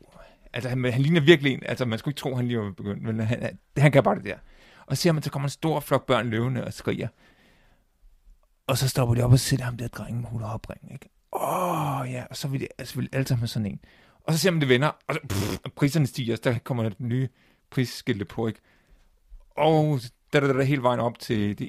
Altså, 0.52 0.68
han, 0.68 0.84
han 0.84 1.02
ligner 1.02 1.20
virkelig 1.20 1.52
en, 1.52 1.62
altså 1.66 1.84
man 1.84 1.98
skulle 1.98 2.12
ikke 2.12 2.18
tro, 2.18 2.34
han 2.34 2.48
lige 2.48 2.58
var 2.58 2.72
begyndt, 2.76 3.02
men 3.02 3.20
han, 3.20 3.58
han, 3.76 3.92
kan 3.92 4.02
bare 4.02 4.14
det 4.14 4.24
der. 4.24 4.36
Og 4.86 4.96
så 4.96 5.02
ser 5.02 5.12
man, 5.12 5.22
så 5.22 5.30
kommer 5.30 5.46
en 5.46 5.50
stor 5.50 5.80
flok 5.80 6.06
børn 6.06 6.26
løvende 6.26 6.64
og 6.64 6.72
skriger. 6.72 7.08
Og 8.66 8.78
så 8.78 8.88
stopper 8.88 9.14
de 9.14 9.22
op 9.22 9.32
og 9.32 9.38
sætter 9.38 9.64
ham 9.64 9.76
der 9.76 9.88
drengen 9.88 10.20
med 10.20 10.28
hul 10.30 10.42
og 10.42 10.52
opring, 10.52 10.92
ikke? 10.92 11.08
Åh, 11.32 12.00
oh, 12.00 12.12
ja, 12.12 12.24
og 12.30 12.36
så 12.36 12.48
vil 12.48 12.60
de 12.60 12.68
altså, 12.78 12.94
vil 12.96 13.08
alle 13.12 13.26
sammen 13.26 13.40
have 13.40 13.48
sådan 13.48 13.66
en. 13.66 13.80
Og 14.24 14.32
så 14.32 14.38
ser 14.38 14.50
man 14.50 14.60
det 14.60 14.68
vender, 14.68 14.90
og, 15.08 15.14
så, 15.14 15.20
pff, 15.28 15.58
priserne 15.76 16.06
stiger, 16.06 16.36
så 16.36 16.42
der 16.44 16.58
kommer 16.58 16.84
et 16.84 17.00
nye 17.00 17.28
prisskilte 17.72 18.24
på, 18.24 18.46
ikke? 18.46 18.60
Og 19.50 20.00
der 20.32 20.40
er 20.40 20.52
der 20.52 20.62
hele 20.62 20.82
vejen 20.82 21.00
op 21.00 21.18
til 21.18 21.58
de 21.58 21.64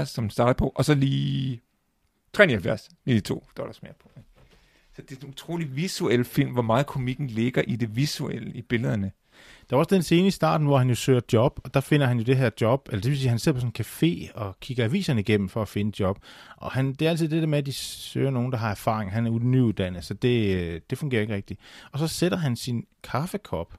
1,79, 0.00 0.04
som 0.04 0.30
startede 0.30 0.54
på, 0.54 0.72
og 0.74 0.84
så 0.84 0.94
lige 0.94 1.60
3,79, 2.38 2.88
lige 3.04 3.20
2 3.20 3.44
dollars 3.56 3.82
mere 3.82 3.92
på. 4.00 4.10
Ikke? 4.16 4.28
Så 4.96 5.02
det 5.02 5.18
er 5.18 5.22
en 5.22 5.28
utrolig 5.28 5.76
visuel 5.76 6.24
film, 6.24 6.52
hvor 6.52 6.62
meget 6.62 6.86
komikken 6.86 7.26
ligger 7.26 7.62
i 7.62 7.76
det 7.76 7.96
visuelle, 7.96 8.52
i 8.52 8.62
billederne. 8.62 9.12
Der 9.70 9.76
var 9.76 9.78
også 9.78 9.94
den 9.94 10.02
scene 10.02 10.26
i 10.26 10.30
starten, 10.30 10.66
hvor 10.66 10.78
han 10.78 10.88
jo 10.88 10.94
søger 10.94 11.20
job, 11.32 11.60
og 11.64 11.74
der 11.74 11.80
finder 11.80 12.06
han 12.06 12.18
jo 12.18 12.24
det 12.24 12.36
her 12.36 12.50
job, 12.60 12.88
eller 12.88 13.00
det 13.00 13.10
vil 13.10 13.18
sige, 13.18 13.26
at 13.26 13.30
han 13.30 13.38
sidder 13.38 13.56
på 13.56 13.60
sådan 13.60 13.72
en 13.78 13.84
café 13.84 14.32
og 14.34 14.60
kigger 14.60 14.84
aviserne 14.84 15.20
igennem 15.20 15.48
for 15.48 15.62
at 15.62 15.68
finde 15.68 16.00
job. 16.00 16.18
Og 16.56 16.72
han, 16.72 16.92
det 16.92 17.06
er 17.06 17.10
altid 17.10 17.28
det 17.28 17.42
der 17.42 17.48
med, 17.48 17.58
at 17.58 17.66
de 17.66 17.72
søger 17.72 18.30
nogen, 18.30 18.52
der 18.52 18.58
har 18.58 18.70
erfaring. 18.70 19.12
Han 19.12 19.26
er 19.26 19.30
nyuddannet, 19.30 20.04
så 20.04 20.14
det, 20.14 20.56
øh, 20.56 20.80
det 20.90 20.98
fungerer 20.98 21.22
ikke 21.22 21.34
rigtigt. 21.34 21.60
Og 21.92 21.98
så 21.98 22.08
sætter 22.08 22.38
han 22.38 22.56
sin 22.56 22.84
kaffekop 23.02 23.74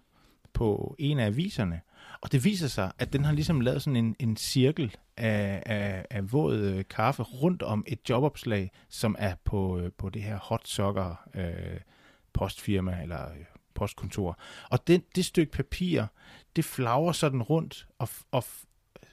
på 0.59 0.95
en 0.99 1.19
af 1.19 1.25
aviserne, 1.25 1.81
og 2.21 2.31
det 2.31 2.43
viser 2.43 2.67
sig, 2.67 2.91
at 2.99 3.13
den 3.13 3.25
har 3.25 3.33
ligesom 3.33 3.61
lavet 3.61 3.81
sådan 3.81 3.95
en, 3.95 4.15
en 4.19 4.37
cirkel 4.37 4.95
af, 5.17 5.63
af, 5.65 6.05
af 6.09 6.31
våd 6.31 6.57
øh, 6.57 6.83
kaffe 6.89 7.23
rundt 7.23 7.63
om 7.63 7.83
et 7.87 7.99
jobopslag, 8.09 8.71
som 8.89 9.15
er 9.19 9.33
på, 9.45 9.79
øh, 9.79 9.91
på 9.97 10.09
det 10.09 10.21
her 10.21 10.37
hot 10.37 10.67
sokker 10.67 11.27
øh, 11.35 11.79
postfirma 12.33 13.01
eller 13.01 13.31
øh, 13.31 13.45
postkontor. 13.73 14.39
Og 14.69 14.87
den, 14.87 15.01
det 15.15 15.25
stykke 15.25 15.51
papir, 15.51 16.03
det 16.55 16.65
flager 16.65 17.11
sådan 17.11 17.41
rundt 17.41 17.87
og, 17.99 18.09
og 18.31 18.43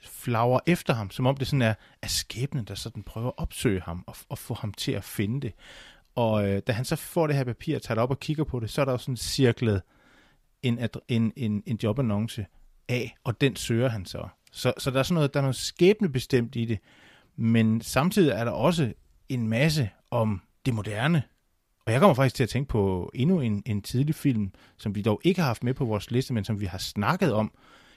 flager 0.02 0.58
efter 0.66 0.94
ham, 0.94 1.10
som 1.10 1.26
om 1.26 1.36
det 1.36 1.46
sådan 1.46 1.62
er, 1.62 1.74
er 2.02 2.08
skæbnen, 2.08 2.64
der 2.64 2.74
sådan 2.74 3.02
prøver 3.02 3.28
at 3.28 3.34
opsøge 3.36 3.80
ham 3.80 4.04
og, 4.06 4.16
og 4.28 4.38
få 4.38 4.54
ham 4.54 4.72
til 4.72 4.92
at 4.92 5.04
finde 5.04 5.40
det. 5.40 5.52
Og 6.14 6.48
øh, 6.48 6.62
da 6.66 6.72
han 6.72 6.84
så 6.84 6.96
får 6.96 7.26
det 7.26 7.36
her 7.36 7.44
papir 7.44 7.76
og 7.76 7.82
tager 7.82 7.94
det 7.94 8.02
op 8.02 8.10
og 8.10 8.20
kigger 8.20 8.44
på 8.44 8.60
det, 8.60 8.70
så 8.70 8.80
er 8.80 8.84
der 8.84 8.92
jo 8.92 8.98
sådan 8.98 9.16
cirklet 9.16 9.82
en, 10.68 10.88
en, 11.08 11.32
en, 11.36 11.62
en 11.66 11.78
jobannonce 11.82 12.46
af, 12.88 13.14
og 13.24 13.40
den 13.40 13.56
søger 13.56 13.88
han 13.88 14.06
så. 14.06 14.28
Så, 14.52 14.72
så 14.78 14.90
der 14.90 14.98
er 14.98 15.02
sådan 15.02 15.14
noget, 15.14 15.34
der 15.34 15.40
er 15.40 15.42
noget 15.42 15.56
skæbnebestemt 15.56 16.56
i 16.56 16.64
det, 16.64 16.78
men 17.36 17.80
samtidig 17.80 18.30
er 18.30 18.44
der 18.44 18.50
også 18.50 18.92
en 19.28 19.48
masse 19.48 19.90
om 20.10 20.40
det 20.66 20.74
moderne. 20.74 21.22
Og 21.86 21.92
jeg 21.92 22.00
kommer 22.00 22.14
faktisk 22.14 22.36
til 22.36 22.42
at 22.42 22.48
tænke 22.48 22.68
på 22.68 23.10
endnu 23.14 23.40
en, 23.40 23.62
en 23.66 23.82
tidlig 23.82 24.14
film, 24.14 24.52
som 24.76 24.94
vi 24.94 25.02
dog 25.02 25.20
ikke 25.24 25.40
har 25.40 25.46
haft 25.46 25.64
med 25.64 25.74
på 25.74 25.84
vores 25.84 26.10
liste, 26.10 26.34
men 26.34 26.44
som 26.44 26.60
vi 26.60 26.66
har 26.66 26.78
snakket 26.78 27.32
om 27.32 27.52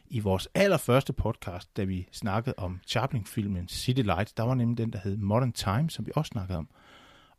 i 0.07 0.19
vores 0.19 0.47
allerførste 0.53 1.13
podcast, 1.13 1.77
da 1.77 1.83
vi 1.83 2.07
snakkede 2.11 2.55
om 2.57 2.79
Chaplin-filmen 2.87 3.67
City 3.67 4.01
Lights. 4.01 4.33
Der 4.33 4.43
var 4.43 4.53
nemlig 4.53 4.77
den, 4.77 4.93
der 4.93 4.99
hed 5.03 5.17
Modern 5.17 5.51
Times, 5.51 5.93
som 5.93 6.05
vi 6.05 6.11
også 6.15 6.29
snakkede 6.29 6.57
om. 6.57 6.69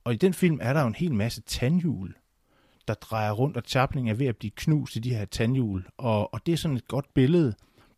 Og 0.05 0.13
i 0.13 0.17
den 0.17 0.35
film 0.35 0.59
er 0.63 0.73
der 0.73 0.81
jo 0.81 0.87
en 0.87 0.95
hel 0.95 1.15
masse 1.15 1.41
tandhjul, 1.41 2.15
der 2.89 2.95
drejer 2.95 3.33
rundt, 3.33 3.57
og 3.57 3.63
Chaplin 3.67 4.09
er 4.09 4.15
ved 4.15 4.27
at 4.27 4.37
blive 4.37 4.51
knust 4.57 4.97
i 4.97 4.99
de 4.99 5.15
her 5.15 5.25
tandhjul. 5.25 5.87
Og, 5.97 6.35
og 6.35 6.47
det 6.47 6.53
er 6.53 6.57
sådan 6.57 6.77
et 6.77 6.89
godt 6.89 7.15
billede 7.15 7.55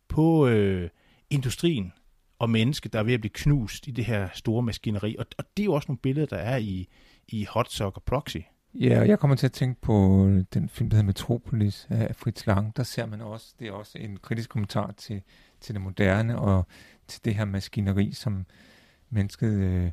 på 0.07 0.47
øh, 0.47 0.89
industrien 1.29 1.93
og 2.39 2.49
mennesket, 2.49 2.93
der 2.93 2.99
er 2.99 3.03
ved 3.03 3.13
at 3.13 3.19
blive 3.19 3.31
knust 3.33 3.87
i 3.87 3.91
det 3.91 4.05
her 4.05 4.29
store 4.33 4.63
maskineri. 4.63 5.15
Og, 5.19 5.25
og 5.37 5.45
det 5.57 5.63
er 5.63 5.65
jo 5.65 5.73
også 5.73 5.85
nogle 5.87 5.99
billeder, 5.99 6.27
der 6.27 6.37
er 6.37 6.57
i, 6.57 6.87
i 7.27 7.45
Hot 7.49 7.71
Sock 7.71 7.97
og 7.97 8.03
Proxy. 8.03 8.37
Ja, 8.73 8.99
og 8.99 9.07
jeg 9.07 9.19
kommer 9.19 9.35
til 9.35 9.45
at 9.45 9.51
tænke 9.51 9.81
på 9.81 10.27
øh, 10.27 10.43
den 10.53 10.69
film, 10.69 10.89
der 10.89 10.95
hedder 10.95 11.05
Metropolis 11.05 11.87
af 11.89 12.15
Fritz 12.15 12.47
Lang. 12.47 12.77
Der 12.77 12.83
ser 12.83 13.05
man 13.05 13.21
også, 13.21 13.53
det 13.59 13.67
er 13.67 13.71
også 13.71 13.97
en 13.97 14.17
kritisk 14.17 14.49
kommentar 14.49 14.91
til, 14.91 15.21
til 15.61 15.75
det 15.75 15.81
moderne 15.81 16.39
og 16.39 16.67
til 17.07 17.25
det 17.25 17.35
her 17.35 17.45
maskineri, 17.45 18.11
som 18.11 18.45
mennesket 19.09 19.53
øh, 19.53 19.91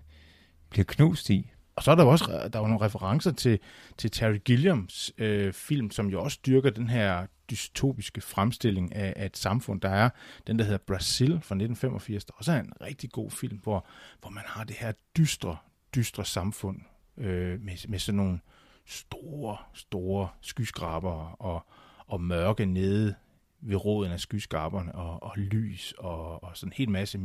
bliver 0.70 0.84
knust 0.84 1.30
i. 1.30 1.52
Og 1.80 1.84
så 1.84 1.90
er 1.90 1.94
der 1.94 2.04
jo 2.04 2.10
også 2.10 2.24
der 2.52 2.58
er 2.58 2.62
jo 2.62 2.68
nogle 2.68 2.84
referencer 2.84 3.30
til, 3.30 3.58
til 3.98 4.10
Terry 4.10 4.38
Gilliams 4.44 5.12
øh, 5.18 5.52
film, 5.52 5.90
som 5.90 6.08
jo 6.08 6.22
også 6.22 6.38
dyrker 6.46 6.70
den 6.70 6.88
her 6.88 7.26
dystopiske 7.50 8.20
fremstilling 8.20 8.94
af, 8.94 9.12
af 9.16 9.26
et 9.26 9.36
samfund. 9.36 9.80
Der 9.80 9.88
er 9.88 10.10
den, 10.46 10.58
der 10.58 10.64
hedder 10.64 10.78
Brazil 10.86 11.28
fra 11.28 11.36
1985, 11.36 12.24
der 12.24 12.32
også 12.36 12.52
er 12.52 12.60
en 12.60 12.72
rigtig 12.80 13.10
god 13.10 13.30
film, 13.30 13.58
hvor, 13.62 13.86
hvor 14.20 14.30
man 14.30 14.42
har 14.46 14.64
det 14.64 14.76
her 14.76 14.92
dystre, 15.16 15.56
dystre 15.94 16.24
samfund 16.24 16.80
øh, 17.18 17.60
med, 17.60 17.88
med 17.88 17.98
sådan 17.98 18.16
nogle 18.16 18.40
store, 18.86 19.56
store 19.74 20.28
skyskraber 20.40 21.42
og, 21.42 21.66
og 22.06 22.20
mørke 22.20 22.66
nede 22.66 23.14
ved 23.60 23.84
roden 23.84 24.12
af 24.12 24.20
skyskraberne 24.20 24.94
og, 24.94 25.22
og 25.22 25.32
lys 25.36 25.94
og, 25.98 26.44
og 26.44 26.56
sådan 26.56 26.68
en 26.68 26.74
hel 26.76 26.90
masse 26.90 27.18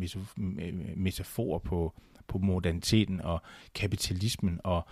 metaforer 0.96 1.60
på, 1.60 1.94
på 2.28 2.38
moderniteten 2.38 3.22
og 3.22 3.42
kapitalismen 3.76 4.62
og, 4.64 4.88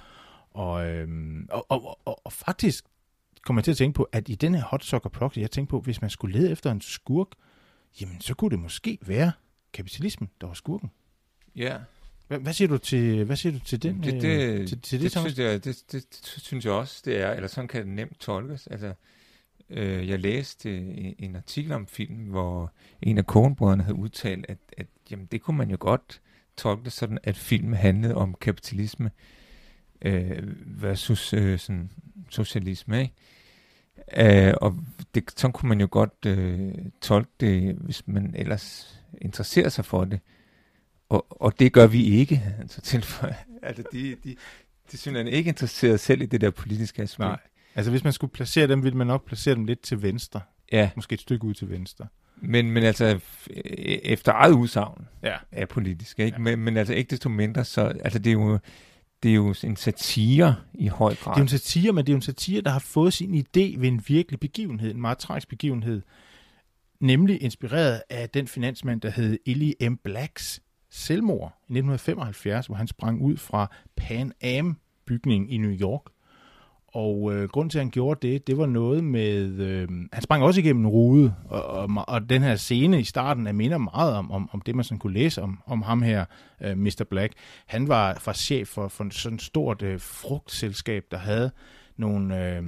og, 0.52 0.88
øhm, 0.88 1.48
og, 1.52 1.66
og, 1.70 2.00
og, 2.06 2.22
og 2.26 2.34
faktisk 2.34 2.86
kommer 3.42 3.60
jeg 3.60 3.64
til 3.64 3.72
at 3.72 3.78
tænke 3.78 3.96
på, 3.96 4.10
at 4.12 4.30
i 4.30 4.36
den 4.36 4.56
her 4.56 4.64
Hot 4.64 4.84
Soccer 4.84 5.10
Proxy, 5.10 5.38
jeg 5.38 5.52
tænkte 5.52 5.72
på, 5.72 5.80
hvis 5.80 6.02
man 6.02 6.10
skulle 6.10 6.40
lede 6.40 6.52
efter 6.52 6.72
en 6.72 6.82
skurk, 6.82 7.28
jamen 8.02 8.22
så 8.22 8.34
kunne 8.34 8.52
det 8.52 8.60
måske 8.60 8.98
være 9.02 9.32
kapitalismen, 9.74 10.30
der 10.42 10.48
var 10.48 10.54
skurken. 10.54 10.92
Ja. 11.56 11.78
Hvad, 12.28 12.40
hvad 12.40 12.54
siger 12.54 12.68
du 12.68 12.78
til 12.78 13.24
hvad 13.24 13.36
siger 13.36 13.54
du 13.54 13.60
til 13.60 13.84
den? 13.84 14.04
Det, 14.04 14.22
det, 14.22 14.42
øh, 14.42 14.68
til, 14.68 14.82
til 14.82 15.02
det, 15.02 15.14
det, 15.14 15.14
det, 15.14 15.22
synes 15.22 15.40
jeg, 15.40 15.66
det, 15.66 15.84
det, 15.92 16.06
det 16.12 16.44
synes 16.44 16.66
jeg 16.66 16.74
også, 16.74 17.02
det 17.06 17.22
er, 17.22 17.32
eller 17.32 17.48
sådan 17.48 17.68
kan 17.68 17.82
det 17.82 17.90
nemt 17.96 18.20
tolkes. 18.20 18.68
Altså, 18.68 18.94
øh, 19.70 20.10
jeg 20.10 20.20
læste 20.20 20.78
en, 20.78 21.16
en 21.20 21.36
artikel 21.36 21.72
om 21.72 21.88
film, 21.88 22.24
hvor 22.24 22.72
en 23.02 23.18
af 23.18 23.26
konebrødrene 23.26 23.84
havde 23.84 23.98
udtalt, 23.98 24.46
at, 24.50 24.58
at 24.78 24.88
jamen, 25.12 25.26
det 25.26 25.42
kunne 25.42 25.58
man 25.58 25.70
jo 25.70 25.78
godt 25.80 26.22
tolke 26.58 26.84
det 26.84 26.92
sådan, 26.92 27.18
at 27.24 27.38
filmen 27.38 27.74
handlede 27.74 28.16
om 28.16 28.36
kapitalisme 28.42 29.12
øh, 30.02 30.38
versus 30.82 31.34
øh, 31.34 31.60
sådan 31.60 31.90
socialisme, 32.30 33.02
ikke? 33.02 33.14
Øh, 34.18 34.54
og 34.62 34.76
det, 35.16 35.24
sådan 35.38 35.54
kunne 35.54 35.70
man 35.70 35.82
jo 35.82 35.88
godt 35.92 36.26
øh, 36.26 36.74
tolke 37.02 37.32
det, 37.40 37.76
hvis 37.76 38.08
man 38.08 38.36
ellers 38.38 39.00
interesserer 39.22 39.70
sig 39.70 39.86
for 39.86 40.06
det. 40.06 40.20
Og, 41.10 41.42
og 41.42 41.60
det 41.60 41.74
gør 41.74 41.88
vi 41.88 42.04
ikke. 42.04 42.56
Altså, 42.60 42.82
tilføje. 42.82 43.36
altså 43.64 43.84
de, 43.92 44.16
de, 44.24 44.36
de 44.92 44.98
synes, 44.98 45.18
er 45.18 45.24
ikke 45.24 45.48
interesseret 45.48 46.00
selv 46.00 46.22
i 46.22 46.26
det 46.26 46.42
der 46.42 46.50
politiske 46.50 47.02
aspekt. 47.02 47.20
Nej. 47.20 47.40
Altså 47.76 47.92
hvis 47.92 48.04
man 48.04 48.14
skulle 48.14 48.34
placere 48.34 48.68
dem, 48.68 48.84
ville 48.84 48.98
man 48.98 49.08
nok 49.08 49.26
placere 49.26 49.56
dem 49.56 49.66
lidt 49.66 49.82
til 49.82 50.02
venstre. 50.02 50.42
Ja, 50.72 50.90
Måske 50.96 51.14
et 51.14 51.22
stykke 51.22 51.46
ud 51.46 51.54
til 51.54 51.70
venstre. 51.70 52.08
Men, 52.44 52.72
men 52.72 52.84
altså 52.84 53.20
f- 53.24 53.48
øh, 53.56 53.64
efter 54.04 54.32
eget 54.32 54.54
udsagn 54.54 55.08
Ja. 55.24 55.36
er 55.52 55.66
politisk, 55.66 56.20
ikke? 56.20 56.36
Ja. 56.36 56.40
Men, 56.40 56.60
men 56.60 56.78
altså 56.78 56.94
ikke 56.94 57.10
desto 57.10 57.30
mindre, 57.30 57.66
så 57.66 57.82
altså 57.82 58.20
det 58.20 58.30
er 58.30 58.34
jo, 58.34 58.60
det 59.24 59.32
er 59.32 59.36
jo 59.36 59.56
en 59.64 59.76
satire 59.76 60.56
i 60.74 60.88
høj 60.88 61.16
grad. 61.16 61.34
Det 61.34 61.38
er 61.38 61.42
jo 61.42 61.44
en 61.44 61.48
satire, 61.50 61.94
men 61.94 62.06
det 62.06 62.12
er 62.12 62.14
jo 62.14 62.18
en 62.18 62.22
satire, 62.22 62.62
der 62.62 62.70
har 62.72 62.80
fået 62.80 63.14
sin 63.14 63.34
idé 63.36 63.80
ved 63.80 63.88
en 63.88 64.04
virkelig 64.08 64.40
begivenhed, 64.40 64.92
en 64.92 65.02
meget 65.02 65.18
tragisk 65.18 65.48
begivenhed. 65.50 66.02
Nemlig 67.00 67.42
inspireret 67.44 68.02
af 68.10 68.30
den 68.30 68.48
finansmand, 68.48 69.02
der 69.02 69.10
hed 69.10 69.38
Ellie 69.46 69.90
M. 69.90 69.96
Blacks 70.04 70.62
selvmord 70.92 71.50
i 71.70 71.74
1975, 71.74 72.66
hvor 72.66 72.76
han 72.76 72.88
sprang 72.88 73.22
ud 73.22 73.38
fra 73.38 73.72
Pan 73.98 74.32
Am-bygningen 74.44 75.50
i 75.50 75.58
New 75.58 75.72
York. 75.72 76.02
Og 76.94 77.34
øh, 77.34 77.50
grund 77.50 77.70
til, 77.70 77.78
at 77.78 77.84
han 77.84 77.92
gjorde 77.92 78.28
det, 78.28 78.48
det 78.48 78.58
var 78.58 78.66
noget 78.66 79.04
med... 79.04 79.60
Øh, 79.60 79.88
han 80.14 80.24
sprang 80.24 80.44
også 80.44 80.60
igennem 80.60 80.86
en 80.86 80.88
rude, 80.88 81.36
og, 81.50 81.64
og, 81.64 81.90
og 82.08 82.30
den 82.30 82.42
her 82.42 82.56
scene 82.56 83.00
i 83.00 83.04
starten 83.04 83.48
er 83.48 83.52
minder 83.52 83.78
meget 83.78 84.14
om, 84.14 84.32
om, 84.32 84.50
om 84.52 84.62
det, 84.62 84.76
man 84.76 84.84
sådan 84.84 85.00
kunne 85.00 85.14
læse 85.14 85.42
om, 85.42 85.60
om 85.66 85.82
ham 85.82 86.02
her, 86.02 86.26
øh, 86.62 86.78
Mr. 86.78 87.06
Black. 87.10 87.34
Han 87.66 87.88
var, 87.88 88.22
var 88.26 88.34
chef 88.34 88.68
for, 88.68 88.88
for 88.88 89.08
sådan 89.12 89.36
et 89.36 89.42
stort 89.42 89.82
øh, 89.82 90.00
frugtselskab, 90.00 91.04
der 91.12 91.18
havde 91.18 91.52
nogle 91.98 92.56
øh, 92.56 92.64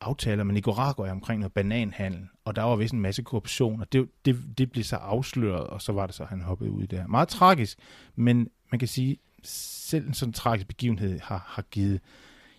aftaler 0.00 0.44
med 0.44 0.54
Nicaragua 0.54 1.10
omkring 1.10 1.40
noget 1.40 1.52
bananhandel, 1.52 2.20
og 2.44 2.56
der 2.56 2.62
var 2.62 2.76
vist 2.76 2.94
en 2.94 3.00
masse 3.00 3.22
korruption, 3.22 3.80
og 3.80 3.92
det, 3.92 4.08
det, 4.24 4.36
det 4.58 4.70
blev 4.70 4.84
så 4.84 4.96
afsløret, 4.96 5.66
og 5.66 5.82
så 5.82 5.92
var 5.92 6.06
det 6.06 6.14
så, 6.14 6.22
at 6.22 6.28
han 6.28 6.40
hoppede 6.40 6.70
ud 6.70 6.86
der. 6.86 7.06
Meget 7.06 7.28
tragisk, 7.28 7.78
men 8.16 8.48
man 8.72 8.78
kan 8.78 8.88
sige, 8.88 9.16
selv 9.42 10.06
en 10.06 10.14
sådan 10.14 10.32
tragisk 10.32 10.68
begivenhed 10.68 11.20
har, 11.22 11.44
har 11.46 11.62
givet, 11.62 12.00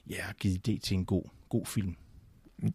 ja, 0.10 0.24
givet 0.40 0.68
idé 0.68 0.80
til 0.80 0.98
en 0.98 1.06
god, 1.06 1.24
god 1.50 1.66
film. 1.66 1.96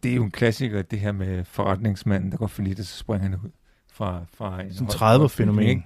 Det 0.03 0.11
er 0.11 0.15
jo 0.15 0.23
en 0.23 0.31
klassiker, 0.31 0.81
det 0.81 0.99
her 0.99 1.11
med 1.11 1.43
forretningsmanden, 1.45 2.31
der 2.31 2.37
går 2.37 2.47
for 2.47 2.61
lidt, 2.61 2.79
og 2.79 2.85
så 2.85 2.97
springer 2.97 3.29
han 3.29 3.35
ud 3.45 3.49
fra, 3.91 4.25
fra 4.33 4.61
en 4.61 4.73
Sådan 4.73 4.87
høj- 4.99 5.17
30'er-fænomen. 5.17 5.67
ikke? 5.67 5.83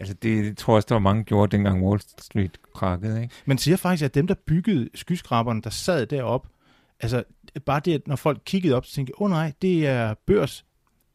Altså 0.00 0.14
det 0.14 0.56
tror 0.58 0.72
jeg 0.72 0.76
også, 0.76 0.86
der 0.88 0.94
var 0.94 1.00
mange, 1.00 1.24
gjorde, 1.24 1.56
dengang 1.56 1.82
Wall 1.84 2.00
Street 2.18 2.58
krakkede, 2.74 3.22
ikke? 3.22 3.34
Man 3.46 3.58
siger 3.58 3.76
faktisk, 3.76 4.04
at 4.04 4.14
dem, 4.14 4.26
der 4.26 4.34
byggede 4.46 4.88
skyskraberne, 4.94 5.62
der 5.62 5.70
sad 5.70 6.06
deroppe, 6.06 6.48
altså 7.00 7.24
bare 7.66 7.80
det, 7.84 7.94
at 7.94 8.08
når 8.08 8.16
folk 8.16 8.42
kiggede 8.46 8.74
op, 8.74 8.86
så 8.86 8.94
tænkte 8.94 9.20
åh 9.20 9.24
oh, 9.24 9.30
nej, 9.30 9.52
det 9.62 9.86
er 9.86 10.14
børs, 10.26 10.64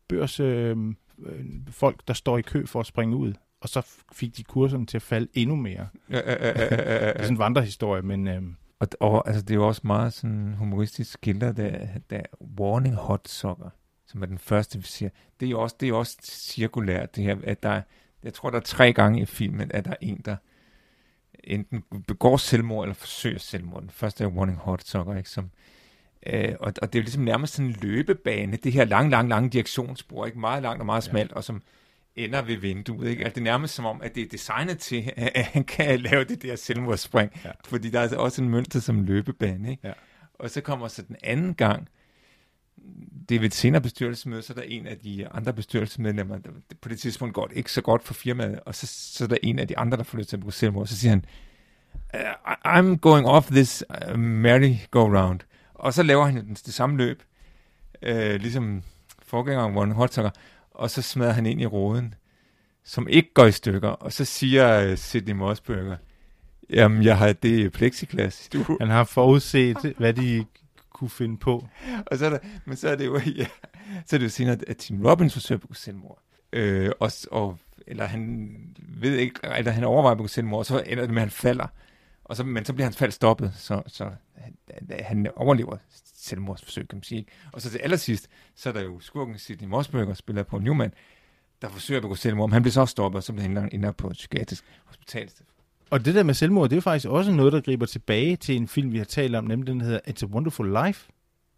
børs 0.07 0.39
øh, 0.39 0.77
øh, 1.25 1.45
folk, 1.69 2.07
der 2.07 2.13
står 2.13 2.37
i 2.37 2.41
kø 2.41 2.65
for 2.65 2.79
at 2.79 2.85
springe 2.85 3.15
ud. 3.15 3.33
Og 3.61 3.69
så 3.69 3.87
fik 4.11 4.37
de 4.37 4.43
kurserne 4.43 4.85
til 4.85 4.97
at 4.97 5.01
falde 5.01 5.27
endnu 5.33 5.55
mere. 5.55 5.87
Ja, 6.09 6.17
ja, 6.25 6.47
ja, 6.47 6.59
ja, 6.59 6.65
Det 6.69 6.71
ja, 6.71 6.77
er 6.77 7.05
ja. 7.07 7.13
sådan 7.17 7.33
en 7.33 7.39
vandrehistorie, 7.39 8.01
men 8.01 8.27
øh, 8.27 8.41
Og, 8.81 8.87
og 8.99 9.27
altså, 9.27 9.41
det 9.41 9.51
er 9.51 9.55
jo 9.55 9.67
også 9.67 9.81
meget 9.83 10.13
sådan 10.13 10.53
humoristisk 10.57 11.11
skildret, 11.11 11.57
der, 11.57 11.87
der 12.09 12.21
Warning 12.59 12.95
Hot 12.95 13.27
Socker, 13.27 13.69
som 14.07 14.21
er 14.21 14.25
den 14.25 14.37
første, 14.37 14.77
vi 14.77 14.83
siger. 14.83 15.09
Det 15.39 15.45
er 15.45 15.49
jo 15.49 15.61
også, 15.61 15.75
det 15.79 15.89
er 15.89 15.93
også 15.93 16.17
cirkulært, 16.23 17.15
det 17.15 17.23
her, 17.23 17.35
at 17.43 17.63
der 17.63 17.69
er- 17.69 17.81
jeg 18.23 18.33
tror, 18.33 18.49
der 18.49 18.57
er 18.57 18.61
tre 18.61 18.93
gange 18.93 19.21
i 19.21 19.25
filmen, 19.25 19.71
at 19.71 19.85
der 19.85 19.91
er 19.91 19.95
en, 20.01 20.21
der 20.25 20.35
enten 21.43 21.83
begår 22.07 22.37
selvmord 22.37 22.83
eller 22.85 22.93
forsøger 22.93 23.39
selvmord. 23.39 23.81
Den 23.81 23.89
første 23.89 24.23
er 24.23 24.27
Warning 24.27 24.57
Hot 24.57 24.83
Socker, 24.83 25.15
ikke? 25.15 25.29
Som, 25.29 25.49
øh, 26.27 26.55
og, 26.59 26.73
og 26.81 26.93
det 26.93 26.99
er 26.99 27.01
jo 27.01 27.03
ligesom 27.03 27.23
nærmest 27.23 27.53
sådan 27.53 27.69
en 27.69 27.75
løbebane, 27.81 28.57
det 28.57 28.73
her 28.73 28.85
lang, 28.85 29.11
lang, 29.11 29.29
lang 29.29 29.53
direktionsspor, 29.53 30.25
ikke? 30.25 30.39
Meget 30.39 30.63
langt 30.63 30.79
og 30.79 30.85
meget 30.85 31.05
Ja. 31.07 31.11
smalt, 31.11 31.31
og 31.31 31.43
som 31.43 31.61
ender 32.15 32.41
ved 32.41 32.57
vinduet, 32.57 33.09
ikke? 33.09 33.23
Altså, 33.23 33.35
det 33.35 33.41
er 33.41 33.51
nærmest 33.51 33.75
som 33.75 33.85
om, 33.85 34.01
at 34.03 34.15
det 34.15 34.23
er 34.23 34.27
designet 34.27 34.79
til, 34.79 35.13
at 35.35 35.45
han 35.45 35.63
kan 35.63 35.99
lave 35.99 36.23
det 36.23 36.41
der 36.41 36.55
selvmordsspring. 36.55 37.31
Ja. 37.45 37.51
Fordi 37.65 37.89
der 37.89 37.97
er 37.97 38.03
altså 38.03 38.17
også 38.17 38.41
en 38.41 38.49
mønster 38.49 38.79
som 38.79 39.03
løbebane, 39.03 39.71
ikke? 39.71 39.87
Ja. 39.87 39.93
Og 40.33 40.49
så 40.49 40.61
kommer 40.61 40.87
så 40.87 41.01
den 41.01 41.15
anden 41.23 41.53
gang, 41.53 41.87
det 43.29 43.35
er 43.35 43.39
ved 43.39 43.47
et 43.47 43.53
senere 43.53 43.81
bestyrelsesmøde, 43.81 44.41
så 44.41 44.53
er 44.53 44.55
der 44.55 44.63
en 44.63 44.87
af 44.87 44.97
de 44.97 45.27
andre 45.27 45.53
bestyrelsesmedlemmer, 45.53 46.37
der, 46.37 46.49
på 46.81 46.89
det 46.89 46.99
tidspunkt 46.99 47.35
går 47.35 47.47
det 47.47 47.57
ikke 47.57 47.71
så 47.71 47.81
godt 47.81 48.03
for 48.03 48.13
firmaet, 48.13 48.59
og 48.65 48.75
så, 48.75 48.87
så 48.87 49.23
er 49.23 49.27
der 49.27 49.37
en 49.43 49.59
af 49.59 49.67
de 49.67 49.77
andre, 49.77 49.97
der 49.97 50.03
får 50.03 50.17
lyst 50.17 50.29
til 50.29 50.35
at 50.35 50.41
bruge 50.41 50.53
selvmord, 50.53 50.87
så 50.87 50.97
siger 50.97 51.09
han, 51.09 51.25
"Uh, 52.13 52.51
I'm 52.77 52.97
going 52.97 53.27
off 53.27 53.47
this 53.47 53.83
uh, 54.09 54.19
merry-go-round. 54.19 55.39
Og 55.73 55.93
så 55.93 56.03
laver 56.03 56.25
han 56.25 56.49
det 56.49 56.73
samme 56.73 56.97
løb, 56.97 57.23
øh, 58.01 58.35
ligesom 58.35 58.83
forgængeren 59.21 59.91
Hot 59.91 60.13
Socker, 60.13 60.31
og 60.71 60.89
så 60.89 61.01
smadrer 61.01 61.31
han 61.31 61.45
ind 61.45 61.61
i 61.61 61.65
roden, 61.65 62.13
som 62.83 63.07
ikke 63.07 63.33
går 63.33 63.45
i 63.45 63.51
stykker, 63.51 63.89
og 63.89 64.13
så 64.13 64.25
siger 64.25 64.79
øh, 64.79 64.97
Sidney 64.97 65.33
Mossberger, 65.33 65.97
jamen 66.69 67.03
jeg 67.03 67.17
har 67.17 67.33
det 67.33 67.71
plexiglas 67.71 68.41
i 68.41 68.43
stuen. 68.43 68.77
han 68.79 68.89
har 68.89 69.03
forudset, 69.03 69.93
hvad 69.97 70.13
de 70.13 70.45
kunne 70.89 71.09
finde 71.09 71.37
på. 71.37 71.67
Og 72.05 72.17
så 72.17 72.25
er 72.25 72.29
der, 72.29 72.39
men 72.65 72.77
så 72.77 72.89
er 72.89 72.95
det 72.95 73.05
jo, 73.05 73.19
ja, 73.37 73.47
så 74.05 74.15
er 74.15 74.17
det 74.17 74.23
jo 74.23 74.29
senere, 74.29 74.57
at 74.67 74.77
Tim 74.77 75.05
Robbins 75.05 75.33
forsøger 75.33 75.57
at 75.57 75.61
begå 75.61 75.73
selvmord. 75.73 76.19
Øh, 76.53 76.91
og, 76.99 77.11
og, 77.31 77.57
eller 77.87 78.05
han 78.05 78.49
ved 78.77 79.17
ikke, 79.17 79.39
eller 79.57 79.71
han 79.71 79.83
overvejer 79.83 80.11
at 80.11 80.17
begå 80.17 80.27
selvmord, 80.27 80.59
og 80.59 80.65
så 80.65 80.83
ender 80.85 81.03
det 81.03 81.13
med, 81.13 81.21
at 81.21 81.27
han 81.27 81.31
falder. 81.31 81.67
Og 82.23 82.35
så, 82.35 82.43
men 82.43 82.65
så 82.65 82.73
bliver 82.73 82.85
hans 82.85 82.97
fald 82.97 83.11
stoppet, 83.11 83.53
så, 83.55 83.81
så 83.87 84.11
han, 84.41 84.55
han 84.99 85.27
overlever 85.35 85.77
selvmordsforsøg, 86.15 86.87
kan 86.87 86.95
man 86.97 87.03
sige. 87.03 87.19
ikke? 87.19 87.31
Og 87.53 87.61
så 87.61 87.69
til 87.69 87.77
allersidst, 87.77 88.27
så 88.55 88.69
er 88.69 88.73
der 88.73 88.81
jo 88.81 88.99
skurken 88.99 89.37
Sidney 89.37 89.67
Mossberger, 89.67 90.13
spiller 90.13 90.43
på 90.43 90.59
Newman, 90.59 90.93
der 91.61 91.69
forsøger 91.69 91.97
at 91.99 92.01
begå 92.01 92.15
selvmord, 92.15 92.49
men 92.49 92.53
han 92.53 92.61
bliver 92.61 92.71
så 92.73 92.85
stoppet, 92.85 93.17
og 93.17 93.23
så 93.23 93.33
bliver 93.33 93.41
han 93.43 93.51
indlagt- 93.57 93.73
indlagt 93.73 93.97
på 93.97 94.07
et 94.07 94.13
psykiatrisk 94.13 94.63
hospital. 94.85 95.29
Og 95.89 96.05
det 96.05 96.15
der 96.15 96.23
med 96.23 96.33
selvmord, 96.33 96.69
det 96.69 96.77
er 96.77 96.81
faktisk 96.81 97.07
også 97.09 97.31
noget, 97.31 97.53
der 97.53 97.61
griber 97.61 97.85
tilbage 97.85 98.35
til 98.35 98.55
en 98.55 98.67
film, 98.67 98.91
vi 98.91 98.97
har 98.97 99.05
talt 99.05 99.35
om, 99.35 99.43
nemlig 99.43 99.67
den 99.67 99.81
hedder 99.81 99.99
It's 100.07 100.23
a 100.23 100.25
Wonderful 100.25 100.77
Life, 100.85 101.09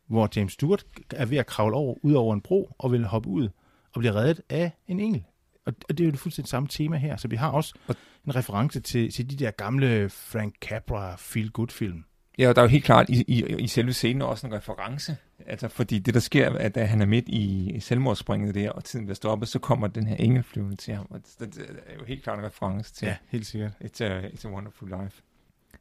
hvor 0.07 0.29
James 0.35 0.53
Stewart 0.53 0.85
er 1.13 1.25
ved 1.25 1.37
at 1.37 1.45
kravle 1.45 1.75
over, 1.75 1.95
ud 2.01 2.13
over 2.13 2.33
en 2.33 2.41
bro 2.41 2.75
og 2.79 2.91
vil 2.91 3.05
hoppe 3.05 3.29
ud 3.29 3.49
og 3.93 3.99
bliver 3.99 4.15
reddet 4.15 4.41
af 4.49 4.71
en 4.87 4.99
engel. 4.99 5.23
Og 5.65 5.73
og 5.89 5.97
det 5.97 6.03
er 6.03 6.05
jo 6.05 6.11
det 6.11 6.19
fuldstændig 6.19 6.49
samme 6.49 6.69
tema 6.69 6.97
her, 6.97 7.17
så 7.17 7.27
vi 7.27 7.35
har 7.35 7.49
også 7.51 7.73
Og- 7.87 7.95
en 8.25 8.35
reference 8.35 8.79
til, 8.79 9.11
til 9.11 9.29
de 9.29 9.35
der 9.35 9.51
gamle 9.51 10.09
Frank 10.09 10.55
Capra 10.61 11.15
feel-good-film. 11.15 12.03
Ja, 12.37 12.49
og 12.49 12.55
der 12.55 12.61
er 12.61 12.65
jo 12.65 12.69
helt 12.69 12.83
klart 12.83 13.09
i, 13.09 13.23
i, 13.27 13.55
i 13.55 13.67
selve 13.67 13.93
scenen 13.93 14.21
også 14.21 14.47
en 14.47 14.53
reference. 14.53 15.17
Altså, 15.45 15.67
fordi 15.67 15.99
det, 15.99 16.13
der 16.13 16.19
sker, 16.19 16.49
er, 16.49 16.57
at 16.57 16.75
da 16.75 16.85
han 16.85 17.01
er 17.01 17.05
midt 17.05 17.29
i 17.29 17.77
selvmordsspringet 17.79 18.55
der, 18.55 18.71
og 18.71 18.83
tiden 18.83 19.05
bliver 19.05 19.15
stoppet, 19.15 19.49
så 19.49 19.59
kommer 19.59 19.87
den 19.87 20.07
her 20.07 20.15
engel 20.15 20.43
flyvende 20.43 20.75
til 20.75 20.93
ham. 20.93 21.07
Og 21.09 21.21
det, 21.39 21.55
det 21.55 21.69
er 21.85 21.93
jo 21.99 22.05
helt 22.05 22.23
klart 22.23 22.39
en 22.39 22.45
reference 22.45 22.93
til 22.93 23.05
Ja, 23.05 23.17
helt 23.27 23.45
sikkert. 23.45 23.71
It's, 23.81 24.03
a, 24.03 24.21
It's 24.27 24.47
a 24.47 24.51
Wonderful 24.51 24.89
Life. 25.01 25.21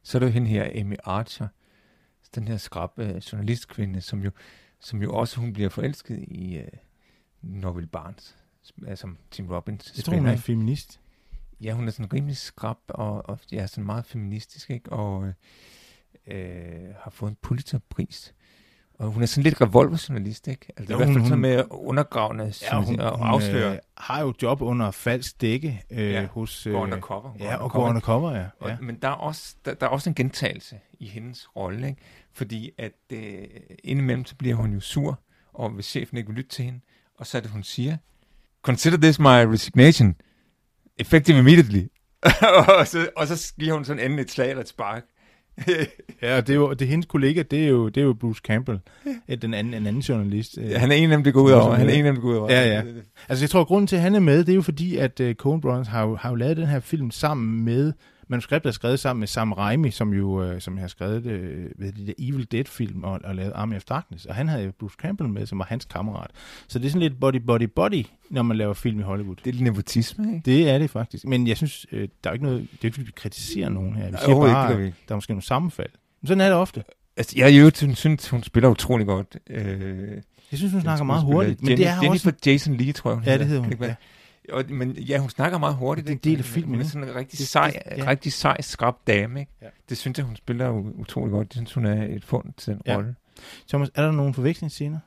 Så 0.03 0.17
er 0.17 0.19
der 0.19 0.27
jo 0.27 0.33
hende 0.33 0.47
her, 0.47 0.81
Amy 0.81 0.95
Archer, 1.03 1.47
den 2.35 2.47
her 2.47 2.57
skrab 2.57 2.89
uh, 2.97 3.17
journalistkvinde, 3.17 4.01
som 4.01 4.23
jo, 4.23 4.31
som 4.79 5.01
jo 5.01 5.13
også 5.13 5.39
hun 5.39 5.53
bliver 5.53 5.69
forelsket 5.69 6.19
i 6.27 6.57
uh, 6.57 6.65
Norville 7.41 7.87
Barnes, 7.87 8.35
som, 8.61 8.75
uh, 8.87 8.95
som 8.95 9.17
Tim 9.31 9.47
Robbins 9.47 9.93
Jeg 9.97 10.03
tror, 10.03 10.15
hun 10.15 10.25
er 10.25 10.35
feminist. 10.35 10.99
Ja, 11.61 11.73
hun 11.73 11.87
er 11.87 11.91
sådan 11.91 12.13
rimelig 12.13 12.37
skrab 12.37 12.77
og, 12.87 13.29
og 13.29 13.39
ja, 13.51 13.67
sådan 13.67 13.85
meget 13.85 14.05
feministisk, 14.05 14.69
ikke? 14.69 14.91
Og 14.91 15.27
øh, 15.27 15.33
øh, 16.27 16.93
har 17.03 17.11
fået 17.11 17.29
en 17.29 17.37
Pulitzerpris. 17.41 18.33
Og 18.99 19.11
hun 19.11 19.21
er 19.23 19.25
sådan 19.27 19.43
lidt 19.43 19.61
revolverjournalist, 19.61 20.47
ikke? 20.47 20.67
Altså 20.77 20.93
Jo, 20.93 20.97
i 20.97 20.97
hvert 20.97 21.07
hun- 21.07 21.15
fald 21.15 21.25
sådan 21.25 21.39
med 21.41 21.63
undergravende 21.69 22.53
Ja, 22.61 22.81
hun, 22.81 22.99
og 22.99 23.17
hun 23.17 23.27
afsløre. 23.27 23.71
øh, 23.73 23.77
har 23.97 24.21
jo 24.21 24.33
job 24.41 24.61
under 24.61 24.91
falsk 24.91 25.41
dække 25.41 25.83
øh, 25.89 26.11
Ja, 26.11 26.25
hos... 26.25 26.67
går 26.71 26.79
undercover. 26.81 27.29
Hun 27.29 27.41
Ja, 27.41 27.55
og 27.55 27.71
går 27.71 27.87
undercover, 27.89 28.35
ja. 28.37 28.45
Og, 28.59 28.69
ja. 28.69 28.77
Men 28.81 28.95
der 29.01 29.07
er, 29.07 29.11
også, 29.11 29.55
der, 29.65 29.73
der 29.73 29.85
er 29.85 29.89
også 29.89 30.09
en 30.09 30.15
gentagelse 30.15 30.79
i 30.99 31.07
hendes 31.07 31.55
rolle, 31.55 31.87
ikke? 31.87 32.01
Fordi 32.33 32.71
at 32.77 32.91
øh, 33.13 33.43
indimellem 33.83 34.25
så 34.25 34.35
bliver 34.35 34.55
hun 34.55 34.73
jo 34.73 34.79
sur, 34.79 35.19
og 35.53 35.69
hvis 35.69 35.85
chefen 35.85 36.17
ikke 36.17 36.27
vil 36.27 36.35
lytte 36.37 36.49
til 36.49 36.65
hende, 36.65 36.79
og 37.17 37.27
så 37.27 37.37
er 37.37 37.41
det, 37.41 37.51
hun 37.51 37.63
siger, 37.63 37.97
Consider 38.61 38.97
this 38.97 39.19
my 39.19 39.25
resignation, 39.53 40.15
effective 40.97 41.37
immediately. 41.39 41.87
og, 42.79 42.87
så, 42.87 43.09
og 43.17 43.27
så 43.27 43.53
giver 43.59 43.73
hun 43.73 43.85
sådan 43.85 44.03
endelig 44.03 44.23
et 44.23 44.31
slag 44.31 44.49
eller 44.49 44.61
et 44.63 44.67
spark. 44.69 45.03
Ja, 46.21 46.37
og 46.37 46.47
det 46.47 46.53
er 46.53 46.57
jo, 46.57 46.73
det 46.73 46.81
er 46.81 46.89
hendes 46.89 47.05
kollega, 47.05 47.43
det 47.51 47.63
er 47.63 47.67
jo, 47.67 47.89
det 47.89 48.01
er 48.01 48.05
jo 48.05 48.13
Bruce 48.13 48.41
Campbell, 48.45 48.79
den 49.41 49.53
anden, 49.53 49.73
en 49.73 49.87
anden 49.87 50.01
journalist. 50.01 50.57
øh. 50.57 50.69
Ja, 50.69 50.77
han 50.77 50.91
er 50.91 50.95
en 50.95 51.11
af 51.11 51.17
dem, 51.17 51.23
det 51.23 51.33
går 51.33 51.41
ud 51.41 51.51
over. 51.51 51.73
Han 51.75 51.89
er 51.89 51.93
en 51.93 52.05
af 52.05 52.13
dem, 52.13 52.15
det 52.15 52.21
går 52.21 52.29
ud 52.29 52.35
over. 52.35 52.53
Ja, 52.53 52.67
ja. 52.67 52.81
Altså, 53.29 53.43
jeg 53.43 53.49
tror, 53.49 53.61
at 53.61 53.67
grunden 53.67 53.87
til, 53.87 53.95
at 53.95 54.01
han 54.01 54.15
er 54.15 54.19
med, 54.19 54.39
det 54.39 54.49
er 54.49 54.55
jo 54.55 54.61
fordi, 54.61 54.97
at 54.97 55.19
uh, 55.19 55.31
Coen 55.33 55.61
Brothers 55.61 55.87
har 55.87 56.03
jo, 56.03 56.15
har 56.15 56.29
jo 56.29 56.35
lavet 56.35 56.57
den 56.57 56.67
her 56.67 56.79
film 56.79 57.11
sammen 57.11 57.65
med, 57.65 57.93
manuskriptet 58.27 58.69
er 58.69 58.73
skrevet 58.73 58.99
sammen 58.99 59.19
med 59.19 59.27
Sam 59.27 59.51
Raimi, 59.51 59.91
som 59.91 60.13
jo 60.13 60.51
uh, 60.53 60.59
som 60.59 60.77
har 60.77 60.87
skrevet 60.87 61.25
uh, 61.25 61.81
ved 61.81 61.91
de 61.91 62.07
der 62.07 62.13
Evil 62.19 62.47
Dead-film 62.51 63.03
og, 63.03 63.19
og 63.23 63.35
lavet 63.35 63.51
Army 63.55 63.75
of 63.75 63.83
Darkness. 63.83 64.25
Og 64.25 64.35
han 64.35 64.47
havde 64.47 64.63
jo 64.63 64.71
Bruce 64.79 64.95
Campbell 65.01 65.29
med, 65.29 65.45
som 65.45 65.59
var 65.59 65.65
hans 65.65 65.85
kammerat. 65.85 66.31
Så 66.67 66.79
det 66.79 66.85
er 66.85 66.89
sådan 66.89 67.01
lidt 67.01 67.13
body-body-body, 67.25 68.03
når 68.29 68.41
man 68.43 68.57
laver 68.57 68.73
film 68.73 68.99
i 68.99 69.03
Hollywood. 69.03 69.35
Det 69.35 69.47
er 69.47 69.51
lidt 69.51 69.63
nepotisme, 69.63 70.27
ikke? 70.27 70.41
Det 70.45 70.69
er 70.69 70.77
det 70.77 70.89
faktisk. 70.89 71.25
Men 71.25 71.47
jeg 71.47 71.57
synes, 71.57 71.85
øh, 71.91 71.99
der 72.01 72.29
er 72.29 72.31
jo 72.31 72.33
ikke 72.33 72.45
noget, 72.45 72.59
det 72.61 72.67
er 72.73 72.77
jo 72.83 72.87
ikke, 72.87 72.95
fordi 72.95 73.05
vi 73.05 73.11
kritiserer 73.15 73.69
nogen 73.69 73.95
her. 73.95 74.11
Vi 74.11 74.17
siger 74.25 74.39
bare, 74.39 74.71
ikke, 74.85 74.95
der 75.07 75.13
er 75.13 75.17
måske 75.17 75.31
nogle 75.31 75.43
sammenfald. 75.43 75.89
Men 76.21 76.27
sådan 76.27 76.41
er 76.41 76.45
det 76.45 76.53
ofte. 76.57 76.83
Altså, 77.17 77.33
jeg, 77.37 77.55
jeg, 77.55 77.63
jeg 77.85 77.95
synes, 77.97 78.29
hun 78.29 78.43
spiller 78.43 78.69
utrolig 78.69 79.07
godt. 79.07 79.37
Øh, 79.49 80.09
Jeg 80.51 80.57
synes, 80.59 80.71
hun 80.73 80.81
snakker 80.81 81.03
meget 81.05 81.23
hurtigt. 81.23 81.61
Men 81.61 81.69
Jenny, 81.69 81.83
det 81.83 81.89
er 81.89 82.01
Jennifer 82.03 82.31
også... 82.31 82.49
Jason 82.51 82.75
Lee, 82.75 82.91
tror 82.91 83.11
jeg, 83.11 83.15
hun 83.15 83.23
Ja, 83.25 83.37
det 83.37 83.47
hedder 83.47 83.61
Kan 83.63 83.77
hun. 83.77 83.87
Ja. 83.87 83.95
Og, 84.49 84.63
men 84.69 84.91
ja, 84.91 85.17
hun 85.17 85.29
snakker 85.29 85.57
meget 85.57 85.75
hurtigt. 85.75 86.07
Det 86.07 86.13
er 86.13 86.15
en 86.17 86.21
del 86.23 86.37
af 86.39 86.45
filmen, 86.45 86.75
Hun 86.75 86.79
er 86.81 86.85
sådan 86.89 87.07
en 87.09 87.15
rigtig 87.15 87.39
Det- 87.39 87.47
sej, 87.47 87.81
det- 87.91 87.97
ja. 87.97 88.07
rigtig 88.09 88.33
sej, 88.33 88.61
skrab 88.61 88.95
dame, 89.07 89.39
ikke? 89.39 89.51
Ja. 89.61 89.67
Det 89.89 89.97
synes 89.97 90.17
jeg, 90.17 90.25
hun 90.25 90.35
spiller 90.35 90.69
utrolig 90.71 91.31
godt. 91.31 91.47
Det 91.47 91.53
synes 91.55 91.73
hun 91.73 91.85
er 91.85 92.03
et 92.15 92.25
fund 92.25 92.53
til 92.57 92.73
den 92.73 92.81
Ja. 92.85 92.95
rolle. 92.95 93.15
Thomas, 93.67 93.91
er 93.95 94.01
der 94.05 94.11
nogle 94.11 94.33
forvekslingsscener? 94.33 94.99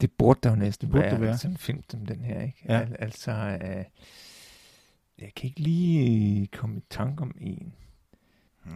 Det 0.00 0.10
burde 0.12 0.40
der 0.42 0.50
jo 0.50 0.56
næsten 0.56 0.88
burde 0.88 1.02
være, 1.02 1.10
det 1.12 1.20
være. 1.20 1.38
sådan 1.38 1.50
en 1.50 1.56
film 1.58 1.82
som 1.90 2.06
den 2.06 2.20
her, 2.20 2.40
ikke? 2.42 2.64
Ja. 2.68 2.80
Al- 2.80 2.96
altså, 2.98 3.30
øh, 3.32 3.84
jeg 5.18 5.30
kan 5.36 5.44
ikke 5.48 5.60
lige 5.60 6.46
komme 6.46 6.78
i 6.78 6.82
tanke 6.90 7.22
om 7.22 7.34
en. 7.40 7.72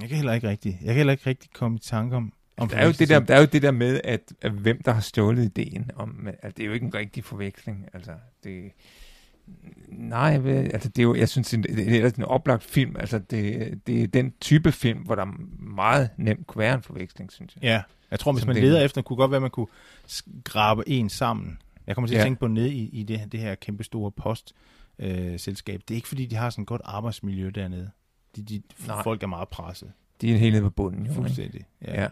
Jeg 0.00 0.08
kan 0.08 0.16
heller 0.16 0.32
ikke 0.32 0.48
rigtig, 0.48 0.72
jeg 0.80 0.86
kan 0.86 0.94
heller 0.96 1.12
ikke 1.12 1.26
rigtig 1.30 1.50
komme 1.52 1.76
i 1.76 1.80
tanke 1.80 2.16
om, 2.16 2.32
om 2.56 2.68
Der 2.68 2.76
er, 2.76 2.86
jo 2.86 2.92
det 2.92 3.08
der, 3.08 3.20
der 3.20 3.34
er 3.34 3.40
jo 3.40 3.46
det 3.52 3.62
der 3.62 3.70
med, 3.70 4.00
at, 4.04 4.32
at 4.42 4.52
hvem 4.52 4.82
der 4.82 4.92
har 4.92 5.00
stjålet 5.00 5.44
ideen. 5.44 5.90
Om, 5.94 6.28
at 6.42 6.56
det 6.56 6.62
er 6.62 6.66
jo 6.66 6.72
ikke 6.72 6.86
en 6.86 6.94
rigtig 6.94 7.24
forveksling. 7.24 7.86
Altså, 7.92 8.12
det, 8.44 8.72
nej, 9.88 10.32
altså, 10.46 10.88
det 10.88 10.98
er 10.98 11.02
jo, 11.02 11.14
jeg 11.14 11.28
synes, 11.28 11.48
det 11.50 11.66
er, 11.70 11.90
er 11.92 11.96
ellers 11.96 12.12
en 12.12 12.22
oplagt 12.24 12.62
film. 12.62 12.96
Altså, 12.98 13.18
det, 13.18 13.80
det 13.86 14.02
er 14.02 14.06
den 14.06 14.32
type 14.40 14.72
film, 14.72 14.98
hvor 14.98 15.14
der 15.14 15.24
meget 15.58 16.10
nemt 16.16 16.46
kunne 16.46 16.58
være 16.60 16.74
en 16.74 16.82
forveksling, 16.82 17.32
synes 17.32 17.54
jeg. 17.54 17.62
Ja, 17.62 17.82
jeg 18.10 18.20
tror, 18.20 18.32
hvis 18.32 18.40
Som 18.40 18.46
man 18.48 18.56
det- 18.56 18.64
leder 18.64 18.80
efter, 18.84 19.02
kunne 19.02 19.16
godt 19.16 19.30
være, 19.30 19.36
at 19.38 19.42
man 19.42 19.50
kunne 19.50 19.66
skrabe 20.06 20.88
en 20.88 21.08
sammen. 21.08 21.58
Jeg 21.86 21.96
kommer 21.96 22.08
til 22.08 22.14
at 22.14 22.18
Ja. 22.18 22.24
tænke 22.24 22.40
på 22.40 22.46
nede 22.46 22.72
i, 22.72 22.88
i 22.88 23.02
det, 23.02 23.32
det 23.32 23.40
her 23.40 23.54
kæmpe 23.54 23.84
store 23.84 24.10
postselskab. 24.10 25.74
Øh, 25.74 25.80
det 25.88 25.90
er 25.90 25.96
ikke, 25.96 26.08
fordi 26.08 26.26
de 26.26 26.36
har 26.36 26.50
sådan 26.50 26.62
et 26.62 26.68
godt 26.68 26.82
arbejdsmiljø 26.84 27.50
dernede. 27.54 27.90
De, 28.36 28.42
de, 28.42 28.62
Nej. 28.86 29.02
folk 29.02 29.22
er 29.22 29.26
meget 29.26 29.48
presset. 29.48 29.92
De 30.20 30.34
er 30.34 30.38
helt 30.38 30.52
nede 30.52 30.62
på 30.62 30.70
bunden, 30.70 31.00
jo. 31.00 31.04
Ikke? 31.04 31.14
Fuldstændig. 31.14 31.60
Ja. 31.82 32.02
Ja. 32.02 32.08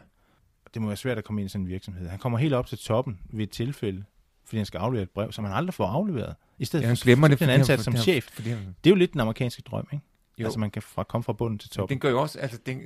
Det 0.75 0.83
må 0.83 0.89
være 0.89 0.97
svært 0.97 1.19
at 1.19 1.25
komme 1.25 1.41
ind 1.41 1.47
i 1.47 1.49
sådan 1.49 1.65
en 1.65 1.69
virksomhed. 1.69 2.09
Han 2.09 2.19
kommer 2.19 2.39
helt 2.39 2.55
op 2.55 2.67
til 2.67 2.79
toppen 2.79 3.19
ved 3.31 3.43
et 3.43 3.51
tilfælde, 3.51 4.05
fordi 4.45 4.57
han 4.57 4.67
skal 4.67 4.79
aflevere 4.79 5.03
et 5.03 5.11
brev, 5.11 5.33
som 5.33 5.45
han 5.45 5.55
aldrig 5.55 5.75
får 5.75 5.87
afleveret. 5.87 6.35
I 6.59 6.65
stedet 6.65 6.83
Ja, 6.83 6.89
han 6.89 6.97
for 6.97 7.05
glemmer 7.05 7.29
det, 7.29 7.39
for, 7.39 7.45
fordi 7.45 7.55
ansat 7.55 7.79
han- 7.79 7.85
som 7.85 7.93
fordi 7.93 7.97
han- 8.13 8.21
chef. 8.23 8.33
Fordi 8.35 8.49
han, 8.49 8.59
Det 8.59 8.91
er 8.91 8.95
jo 8.95 8.97
lidt 8.97 9.13
den 9.13 9.21
amerikanske 9.21 9.63
drøm, 9.63 9.87
ikke? 9.93 10.05
Jo. 10.39 10.45
Altså 10.45 10.59
man 10.61 10.71
kan 10.71 10.83
fra, 10.83 11.03
komme 11.05 11.23
fra 11.25 11.33
bunden 11.33 11.59
til 11.59 11.71
toppen. 11.71 11.95
Den 11.95 12.01
gør 12.01 12.11
jo 12.11 12.21
også, 12.21 12.39
altså 12.39 12.59
den, 12.67 12.81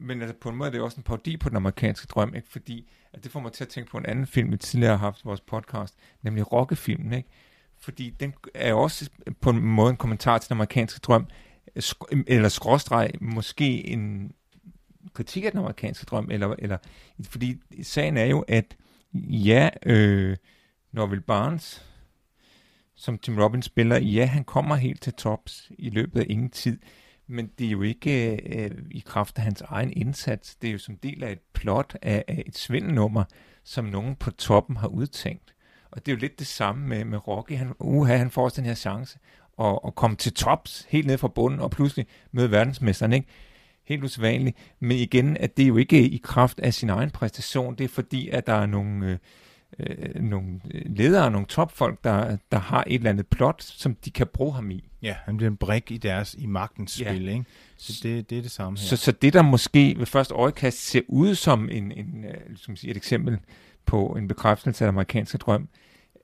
men 0.00 0.20
altså 0.22 0.36
på 0.40 0.48
en 0.48 0.56
måde 0.56 0.66
er 0.66 0.70
det 0.70 0.78
jo 0.78 0.84
også 0.84 0.96
en 0.96 1.02
parodi 1.02 1.36
på 1.36 1.48
den 1.48 1.56
amerikanske 1.56 2.06
drøm, 2.06 2.34
ikke? 2.34 2.48
Fordi 2.50 2.90
at 3.12 3.24
det 3.24 3.32
får 3.32 3.40
mig 3.40 3.52
til 3.52 3.64
at 3.64 3.68
tænke 3.68 3.90
på 3.90 3.98
en 3.98 4.06
anden 4.06 4.26
film, 4.26 4.52
vi 4.52 4.56
tidligere 4.56 4.96
har 4.98 5.06
haft 5.06 5.18
i 5.20 5.22
vores 5.24 5.40
podcast, 5.40 5.94
nemlig 6.22 6.52
Rockefilmen, 6.52 7.12
ikke? 7.12 7.28
Fordi 7.80 8.10
den 8.10 8.34
er 8.54 8.70
jo 8.70 8.78
også 8.82 9.10
på 9.40 9.50
en 9.50 9.60
måde 9.60 9.90
en 9.90 9.96
kommentar 9.96 10.38
til 10.38 10.48
den 10.48 10.54
amerikanske 10.56 11.00
drøm, 11.00 11.26
sk- 11.78 12.22
eller 12.26 12.48
skråstreg, 12.48 13.10
måske 13.20 13.86
en 13.86 14.32
kritik 15.14 15.44
af 15.44 15.50
den 15.50 15.60
amerikanske 15.60 16.04
drøm, 16.06 16.28
eller, 16.30 16.54
eller 16.58 16.78
fordi 17.24 17.60
sagen 17.82 18.16
er 18.16 18.24
jo, 18.24 18.40
at 18.48 18.76
ja, 19.14 19.68
øh, 19.86 20.36
Norville 20.92 21.22
Barnes, 21.22 21.86
som 22.94 23.18
Tim 23.18 23.38
Robbins 23.38 23.64
spiller, 23.64 23.98
ja, 23.98 24.24
han 24.24 24.44
kommer 24.44 24.76
helt 24.76 25.02
til 25.02 25.12
tops 25.12 25.72
i 25.78 25.90
løbet 25.90 26.20
af 26.20 26.26
ingen 26.28 26.50
tid, 26.50 26.78
men 27.26 27.50
det 27.58 27.66
er 27.66 27.70
jo 27.70 27.82
ikke 27.82 28.40
øh, 28.56 28.70
i 28.90 29.02
kraft 29.06 29.38
af 29.38 29.44
hans 29.44 29.60
egen 29.60 29.92
indsats. 29.92 30.54
Det 30.54 30.68
er 30.68 30.72
jo 30.72 30.78
som 30.78 30.96
del 30.96 31.24
af 31.24 31.32
et 31.32 31.40
plot 31.54 31.96
af, 32.02 32.24
af 32.28 32.42
et 32.46 32.58
svindelnummer, 32.58 33.24
som 33.64 33.84
nogen 33.84 34.16
på 34.16 34.30
toppen 34.30 34.76
har 34.76 34.88
udtænkt. 34.88 35.54
Og 35.90 36.06
det 36.06 36.12
er 36.12 36.16
jo 36.16 36.20
lidt 36.20 36.38
det 36.38 36.46
samme 36.46 36.88
med, 36.88 37.04
med 37.04 37.28
Rocky. 37.28 37.56
Han, 37.56 37.72
uha, 37.78 38.16
han 38.16 38.30
får 38.30 38.44
også 38.44 38.60
den 38.60 38.68
her 38.68 38.74
chance 38.74 39.18
at, 39.60 39.78
at 39.86 39.94
komme 39.94 40.16
til 40.16 40.34
tops, 40.34 40.86
helt 40.88 41.06
ned 41.06 41.18
fra 41.18 41.28
bunden, 41.28 41.60
og 41.60 41.70
pludselig 41.70 42.06
møde 42.32 42.50
verdensmesteren, 42.50 43.12
ikke? 43.12 43.28
Helt 43.84 44.04
usædvanligt. 44.04 44.56
Men 44.80 44.98
igen, 44.98 45.36
at 45.36 45.56
det 45.56 45.62
er 45.62 45.66
jo 45.66 45.76
ikke 45.76 46.08
i 46.08 46.20
kraft 46.24 46.60
af 46.60 46.74
sin 46.74 46.90
egen 46.90 47.10
præstation. 47.10 47.74
Det 47.74 47.84
er 47.84 47.88
fordi, 47.88 48.28
at 48.28 48.46
der 48.46 48.52
er 48.52 48.66
nogle, 48.66 49.06
øh, 49.06 49.18
øh, 49.78 50.22
nogle 50.22 50.60
ledere, 50.86 51.30
nogle 51.30 51.46
topfolk, 51.46 52.04
der, 52.04 52.36
der 52.52 52.58
har 52.58 52.84
et 52.86 52.94
eller 52.94 53.10
andet 53.10 53.26
plot, 53.26 53.62
som 53.62 53.94
de 53.94 54.10
kan 54.10 54.26
bruge 54.26 54.54
ham 54.54 54.70
i. 54.70 54.84
Ja, 55.02 55.16
han 55.24 55.36
bliver 55.36 55.50
en 55.50 55.56
brik 55.56 55.90
i 55.90 55.96
deres, 55.96 56.34
i 56.38 56.46
magtens 56.46 57.00
Ja. 57.00 57.12
spil, 57.14 57.28
ikke? 57.28 57.44
Så 57.76 58.00
det, 58.02 58.30
det 58.30 58.38
er 58.38 58.42
det 58.42 58.50
samme 58.50 58.78
her. 58.78 58.86
Så, 58.86 58.96
så 58.96 59.12
det, 59.12 59.32
der 59.32 59.42
måske 59.42 59.94
ved 59.98 60.06
første 60.06 60.34
øjekast 60.34 60.78
ser 60.78 61.00
ud 61.08 61.34
som 61.34 61.68
en, 61.68 61.92
en, 61.92 62.24
øh, 62.24 62.56
som 62.56 62.76
sige, 62.76 62.90
et 62.90 62.96
eksempel 62.96 63.38
på 63.86 64.06
en 64.06 64.28
bekræftelse 64.28 64.84
af 64.84 64.88
den 64.88 64.94
amerikanske 64.94 65.38
drøm, 65.38 65.68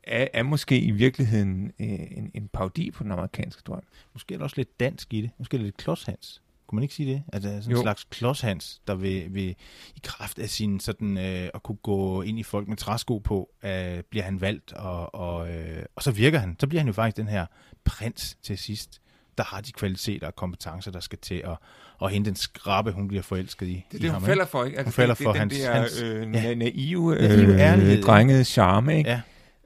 er, 0.02 0.28
er 0.34 0.42
måske 0.42 0.80
i 0.80 0.90
virkeligheden 0.90 1.72
øh, 1.80 1.88
en, 1.88 2.30
en 2.34 2.48
parodi 2.52 2.90
på 2.90 3.02
den 3.02 3.12
amerikanske 3.12 3.62
drøm. 3.66 3.82
Måske 4.12 4.34
er 4.34 4.38
der 4.38 4.44
også 4.44 4.56
lidt 4.56 4.80
dansk 4.80 5.14
i 5.14 5.20
det. 5.20 5.30
Måske 5.38 5.58
lidt 5.58 5.76
klodshans. 5.76 6.42
Kunne 6.68 6.76
man 6.76 6.82
ikke 6.82 6.94
sige 6.94 7.12
det? 7.12 7.22
Altså 7.32 7.48
sådan 7.48 7.62
en 7.64 7.70
Jo. 7.70 7.82
slags 7.82 8.04
klodshans, 8.10 8.80
der 8.86 8.94
vil, 8.94 9.26
vil 9.34 9.48
i 9.96 10.00
kraft 10.02 10.38
af 10.38 10.48
sin 10.48 10.80
sådan 10.80 11.18
øh, 11.18 11.48
at 11.54 11.62
kunne 11.62 11.78
gå 11.82 12.22
ind 12.22 12.38
i 12.38 12.42
folk 12.42 12.68
med 12.68 12.76
træsko 12.76 13.18
på, 13.18 13.48
øh, 13.64 13.98
bliver 14.10 14.24
han 14.24 14.40
valgt, 14.40 14.72
og, 14.72 15.14
og, 15.14 15.50
øh, 15.54 15.82
og 15.96 16.02
så 16.02 16.10
virker 16.10 16.38
han. 16.38 16.56
Så 16.60 16.66
bliver 16.66 16.80
han 16.80 16.86
jo 16.86 16.92
faktisk 16.92 17.16
den 17.16 17.28
her 17.28 17.46
prins 17.84 18.36
til 18.42 18.58
sidst, 18.58 19.00
der 19.38 19.44
har 19.44 19.60
de 19.60 19.72
kvaliteter 19.72 20.26
og 20.26 20.36
kompetencer, 20.36 20.90
der 20.90 21.00
skal 21.00 21.18
til 21.18 21.34
at, 21.44 21.56
at 22.02 22.10
hente 22.10 22.30
den 22.30 22.36
skrabbe, 22.36 22.92
hun 22.92 23.08
bliver 23.08 23.22
forelsket 23.22 23.66
i. 23.68 23.84
Det 23.92 23.96
er 23.96 24.02
det, 24.02 24.12
hun 24.12 24.22
falder 24.22 24.46
for, 24.46 24.64
ikke? 24.64 24.78
Altså, 24.78 24.86
Hun 24.88 24.92
falder 24.92 25.14
det, 25.14 25.24
for 25.24 25.32
det, 25.32 25.38
er 25.38 25.40
hans- 25.40 25.54
den 25.54 25.62
der 25.62 25.72
hans- 25.74 26.02
øh, 26.02 26.34
ja. 26.34 26.52
na- 26.52 26.54
naive, 26.54 27.14
Naive 27.14 27.54
øh, 27.54 27.60
ærlighed. 27.60 28.02
drengede 28.02 28.44
charme, 28.44 28.98
ikke? 28.98 29.10
Ja, 29.10 29.20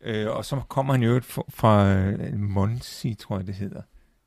Øh, 0.05 0.31
og 0.37 0.45
så 0.45 0.61
kommer 0.69 0.95
han 0.95 1.03
jo 1.03 1.21
fra 1.49 1.89
øh, 1.95 2.39
Monsi, 2.41 3.15
tror 3.15 3.37
jeg 3.39 3.47
det 3.47 3.55
hedder. 3.55 3.83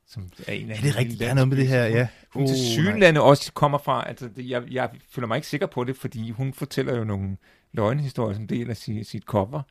Som 0.08 0.28
er 0.46 0.52
en 0.52 0.70
af 0.70 0.76
ja 0.76 0.80
det 0.82 0.94
er 0.94 0.96
rigtigt. 0.98 1.20
Der 1.20 1.28
er 1.30 1.34
noget 1.34 1.48
med 1.48 1.56
det 1.56 1.68
her, 1.68 1.84
ja. 1.84 2.08
Hun 2.30 2.42
Uh, 2.42 2.48
til 2.48 2.58
synlande 2.58 3.20
også 3.20 3.52
kommer 3.52 3.78
fra, 3.78 4.08
altså 4.08 4.28
det, 4.36 4.50
jeg, 4.50 4.62
jeg 4.70 4.90
føler 5.10 5.28
mig 5.28 5.36
ikke 5.36 5.48
sikker 5.48 5.66
på 5.66 5.84
det, 5.84 5.96
fordi 5.96 6.30
hun 6.30 6.52
fortæller 6.52 6.96
jo 6.96 7.04
nogle 7.04 7.36
løgnehistorier 7.72 8.34
som 8.34 8.46
del 8.46 8.70
af 8.70 8.76
sit, 8.76 9.06
sit 9.06 9.22
cover. 9.22 9.62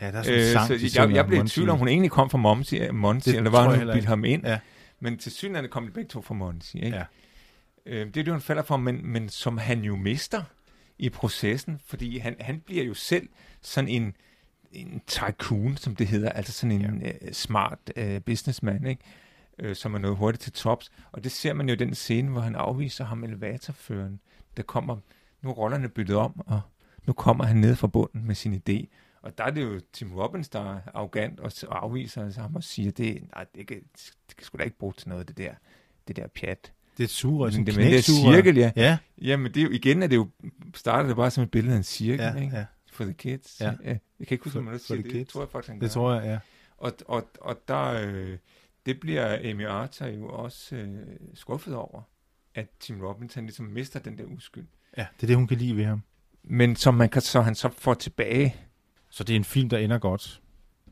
Ja, 0.00 0.10
der 0.10 0.18
er 0.18 0.22
sådan 0.22 0.40
en 0.40 0.52
sang, 0.52 0.70
Øh, 0.70 0.80
så 0.80 0.88
synger 0.88 1.06
jeg, 1.06 1.16
jeg 1.16 1.26
blev 1.26 1.36
i 1.36 1.40
Monty. 1.40 1.54
tvivl 1.54 1.70
om, 1.70 1.78
hun 1.78 1.88
egentlig 1.88 2.10
kom 2.10 2.30
fra 2.30 2.38
Monsi, 2.38 2.90
Monsi 2.90 3.30
Det 3.30 3.36
eller 3.36 3.50
var 3.50 3.76
hun 3.76 3.92
bildt 3.92 4.04
ham 4.04 4.24
ind. 4.24 4.46
Ja. 4.46 4.58
Men 5.00 5.18
til 5.18 5.32
synlande 5.32 5.68
kom 5.68 5.86
de 5.86 5.92
begge 5.92 6.08
to 6.08 6.22
fra 6.22 6.34
Monsi. 6.34 6.78
Ikke? 6.78 6.96
Ja. 6.96 7.04
Øh, 7.86 8.06
det 8.06 8.16
er 8.16 8.24
det, 8.24 8.32
hun 8.32 8.40
falder 8.40 8.62
for, 8.62 8.76
men, 8.76 9.06
men 9.06 9.28
som 9.28 9.58
han 9.58 9.80
jo 9.80 9.96
mister 9.96 10.42
i 10.98 11.08
processen, 11.08 11.80
fordi 11.86 12.18
han, 12.18 12.36
han 12.40 12.60
bliver 12.66 12.84
jo 12.84 12.94
selv 12.94 13.28
sådan 13.62 13.88
en, 13.88 14.16
en 14.72 15.00
tycoon, 15.06 15.76
som 15.76 15.96
det 15.96 16.06
hedder, 16.06 16.28
altså 16.30 16.52
sådan 16.52 16.72
en 16.72 17.00
ja. 17.02 17.08
øh, 17.08 17.32
smart 17.32 17.78
øh, 17.96 18.20
businessman, 18.20 18.86
ikke? 18.86 19.02
Øh, 19.62 19.76
som 19.76 19.94
er 19.94 19.98
noget 19.98 20.16
hurtigt 20.16 20.42
til 20.42 20.52
tops. 20.52 20.90
Og 21.12 21.24
det 21.24 21.32
ser 21.32 21.52
man 21.52 21.68
jo 21.68 21.72
i 21.72 21.76
den 21.76 21.94
scene, 21.94 22.30
hvor 22.30 22.40
han 22.40 22.54
afviser 22.56 23.04
ham 23.04 23.24
elevatorføren. 23.24 24.20
Der 24.56 24.62
kommer, 24.62 24.96
nu 25.42 25.50
er 25.50 25.54
rollerne 25.54 25.88
byttet 25.88 26.16
om, 26.16 26.40
og 26.46 26.60
nu 27.06 27.12
kommer 27.12 27.44
han 27.44 27.56
ned 27.56 27.76
fra 27.76 27.86
bunden 27.86 28.26
med 28.26 28.34
sin 28.34 28.54
idé. 28.54 28.86
Og 29.22 29.38
der 29.38 29.44
er 29.44 29.50
det 29.50 29.62
jo 29.62 29.80
Tim 29.92 30.12
Robbins, 30.12 30.48
der 30.48 30.74
er 30.74 30.80
arrogant 30.94 31.40
og 31.40 31.52
afviser 31.84 32.40
ham 32.40 32.56
og 32.56 32.64
siger, 32.64 32.90
det, 32.90 33.22
nej, 33.34 33.46
det 33.54 33.66
kan, 33.66 33.76
det 34.28 34.36
kan 34.36 34.44
sgu 34.46 34.58
da 34.58 34.62
ikke 34.64 34.78
bruge 34.78 34.92
til 34.92 35.08
noget, 35.08 35.28
det 35.28 35.38
der, 35.38 35.52
det 36.08 36.16
der 36.16 36.26
pjat. 36.26 36.72
Det 36.98 37.04
er 37.04 37.08
sugerør, 37.08 37.50
sådan 37.50 37.66
det, 37.66 37.74
det 37.74 37.94
er 37.96 38.02
cirkel, 38.02 38.56
ja. 38.56 38.72
Ja, 38.76 38.98
Jamen, 39.18 39.54
det 39.54 39.60
er 39.60 39.64
jo, 39.64 39.70
igen 39.70 40.02
er 40.02 40.06
det 40.06 40.16
jo, 40.16 40.28
starter 40.74 41.06
det 41.06 41.16
bare 41.16 41.30
som 41.30 41.44
et 41.44 41.50
billede 41.50 41.72
af 41.74 41.76
en 41.78 41.82
cirkel, 41.84 42.20
ja, 42.24 42.34
ikke? 42.34 42.56
ja. 42.56 42.64
For 42.92 43.04
the 43.04 43.12
kids. 43.12 43.60
Ja. 43.60 43.72
Jeg 43.84 44.00
kan 44.28 44.28
ikke 44.30 44.44
huske, 44.44 44.58
om 44.58 44.64
man 44.64 44.74
for 44.74 44.78
siger 44.78 45.02
det. 45.02 45.10
kids. 45.10 45.14
Det 45.24 45.28
tror 45.28 45.40
jeg 45.40 45.48
faktisk, 45.48 45.68
han 45.68 45.80
Det 45.80 45.88
gør. 45.88 45.92
tror 45.92 46.14
jeg, 46.14 46.24
ja. 46.24 46.38
Og, 46.76 46.92
og, 47.06 47.28
og 47.40 47.56
der, 47.68 47.84
øh, 48.06 48.38
det 48.86 49.00
bliver 49.00 49.50
Amy 49.50 49.66
Arthur 49.66 50.06
jo 50.06 50.28
også 50.28 50.76
øh, 50.76 50.98
skuffet 51.34 51.74
over, 51.74 52.02
at 52.54 52.66
Tim 52.80 53.00
Robbins 53.00 53.34
han 53.34 53.44
ligesom 53.44 53.66
mister 53.66 54.00
den 54.00 54.18
der 54.18 54.24
uskyld. 54.24 54.64
Ja, 54.96 55.06
det 55.16 55.22
er 55.22 55.26
det, 55.26 55.36
hun 55.36 55.46
kan 55.46 55.58
lide 55.58 55.76
ved 55.76 55.84
ham. 55.84 56.02
Men 56.44 56.76
som 56.76 56.94
man 56.94 57.08
kan, 57.08 57.22
så 57.22 57.40
han 57.40 57.54
så 57.54 57.68
får 57.78 57.94
tilbage. 57.94 58.56
Så 59.10 59.24
det 59.24 59.32
er 59.32 59.36
en 59.36 59.44
film, 59.44 59.68
der 59.68 59.78
ender 59.78 59.98
godt. 59.98 60.40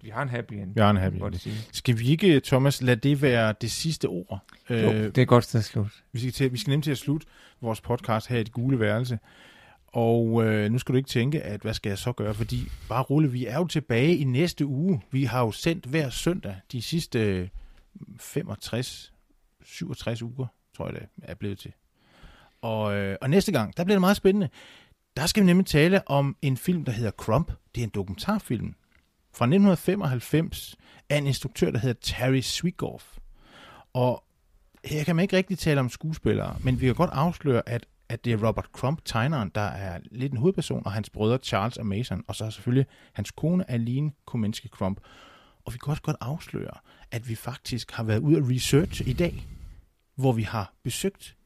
Vi 0.03 0.09
har 0.09 0.23
en 0.23 0.29
happy 0.29 0.53
end. 0.55 0.75
Vi 0.75 0.81
har 0.81 0.91
en 0.91 0.97
happy 0.97 1.17
end. 1.17 1.35
Skal 1.73 1.99
vi 1.99 2.09
ikke, 2.11 2.41
Thomas, 2.41 2.83
lade 2.83 2.97
det 3.09 3.23
være 3.23 3.55
det 3.61 3.71
sidste 3.71 4.07
ord? 4.09 4.45
Jo, 4.71 4.75
Øh, 4.77 5.05
det 5.15 5.19
er 5.19 5.25
godt 5.25 5.45
sted 5.45 5.61
at 5.61 5.65
slutte. 5.65 5.93
vi, 6.13 6.19
skal 6.21 6.33
til, 6.33 6.53
vi 6.53 6.59
skal 6.59 6.71
nemlig 6.71 6.85
til 6.85 6.91
at 6.91 6.99
slutte 6.99 7.27
vores 7.61 7.81
podcast 7.81 8.29
her 8.29 8.39
i 8.39 8.43
det 8.43 8.53
gule 8.53 8.81
værelse. 8.81 9.19
Og 9.87 10.45
øh, 10.45 10.71
nu 10.71 10.79
skal 10.79 10.93
du 10.93 10.97
ikke 10.97 11.09
tænke, 11.09 11.43
at 11.43 11.61
hvad 11.61 11.75
skal 11.75 11.91
jeg 11.91 11.99
så 11.99 12.13
gøre? 12.13 12.35
Fordi 12.35 12.69
bare 12.89 13.03
rulle, 13.03 13.31
vi 13.33 13.47
er 13.47 13.57
jo 13.59 13.67
tilbage 13.67 14.17
i 14.17 14.25
næste 14.25 14.67
uge. 14.67 15.03
Vi 15.11 15.25
har 15.25 15.41
jo 15.41 15.53
sendt 15.53 15.87
hver 15.87 16.11
søndag 16.11 16.57
de 16.73 16.83
sidste 16.83 17.51
65, 18.19 19.13
67 19.63 20.23
uger, 20.23 20.47
tror 20.77 20.87
jeg 20.87 20.95
det 20.95 21.09
er 21.23 21.35
blevet 21.35 21.59
til. 21.59 21.73
Og, 22.63 22.95
øh, 22.95 23.17
og 23.21 23.31
næste 23.31 23.53
gang, 23.53 23.77
der 23.77 23.85
bliver 23.85 23.95
det 23.95 24.01
meget 24.01 24.17
spændende. 24.17 24.49
Der 25.17 25.27
skal 25.27 25.43
vi 25.43 25.47
nemlig 25.47 25.67
tale 25.67 26.09
om 26.09 26.37
en 26.43 26.57
film, 26.57 26.85
der 26.85 26.93
hedder 26.93 27.11
Crump. 27.11 27.53
Det 27.75 27.81
er 27.81 27.85
en 27.85 27.91
dokumentarfilm 27.95 28.75
fra 29.33 29.45
1995 29.45 30.77
af 31.09 31.19
en 31.19 31.27
instruktør, 31.27 31.71
der 31.71 31.79
hedder 31.79 32.01
Terry 32.01 32.41
Swigoff. 32.41 33.19
Og 33.93 34.25
her 34.85 35.05
kan 35.05 35.17
man 35.17 35.23
ikke 35.23 35.37
rigtig 35.37 35.59
tale 35.59 35.81
om 35.81 35.89
skuespillere, 35.89 36.57
men 36.61 36.81
vi 36.81 36.87
kan 36.87 36.95
godt 36.95 37.11
afsløre, 37.13 37.63
at, 37.69 37.87
at 38.09 38.25
det 38.25 38.33
er 38.33 38.47
Robert 38.47 38.69
Crump, 38.73 39.05
tegneren, 39.05 39.51
der 39.55 39.61
er 39.61 39.99
lidt 40.11 40.33
en 40.33 40.39
hovedperson, 40.39 40.83
og 40.87 40.93
hans 40.93 41.11
brødre 41.11 41.39
Charles 41.39 41.77
og 41.77 41.87
Mason, 41.87 42.25
og 42.27 42.37
så 42.37 42.51
selvfølgelig 42.51 42.87
hans 43.13 43.31
kone 43.31 43.71
Aline 43.71 44.13
Komenske 44.27 44.69
Crump. 44.69 45.01
Og 45.65 45.73
vi 45.73 45.79
kan 45.79 45.91
også 45.91 46.03
godt 46.03 46.17
afsløre, 46.21 46.79
at 47.11 47.29
vi 47.29 47.35
faktisk 47.35 47.91
har 47.91 48.05
været 48.05 48.19
ude 48.19 48.37
at 48.37 48.45
research 48.49 49.09
i 49.09 49.13
dag, 49.13 49.47
hvor 50.15 50.33
vi 50.33 50.43
har 50.43 50.75
besøgt 50.83 51.37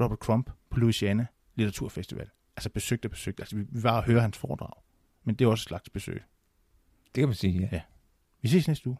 Robert 0.00 0.18
Crump 0.18 0.50
på 0.70 0.80
Louisiana 0.80 1.26
Litteraturfestival. 1.54 2.28
Altså 2.56 2.70
besøgt 2.70 3.04
og 3.04 3.10
besøgt. 3.10 3.40
Altså 3.40 3.56
vi, 3.56 3.64
var 3.82 3.96
og 3.96 4.04
høre 4.04 4.20
hans 4.20 4.38
foredrag. 4.38 4.82
Men 5.24 5.34
det 5.34 5.44
er 5.44 5.48
også 5.48 5.62
et 5.62 5.68
slags 5.68 5.90
besøg. 5.90 6.22
Det 7.14 7.20
kan 7.20 7.28
man 7.28 7.34
sige, 7.34 7.68
ja. 7.72 7.80
Vi 8.42 8.48
ses 8.48 8.68
næste 8.68 8.88
uge. 8.88 8.96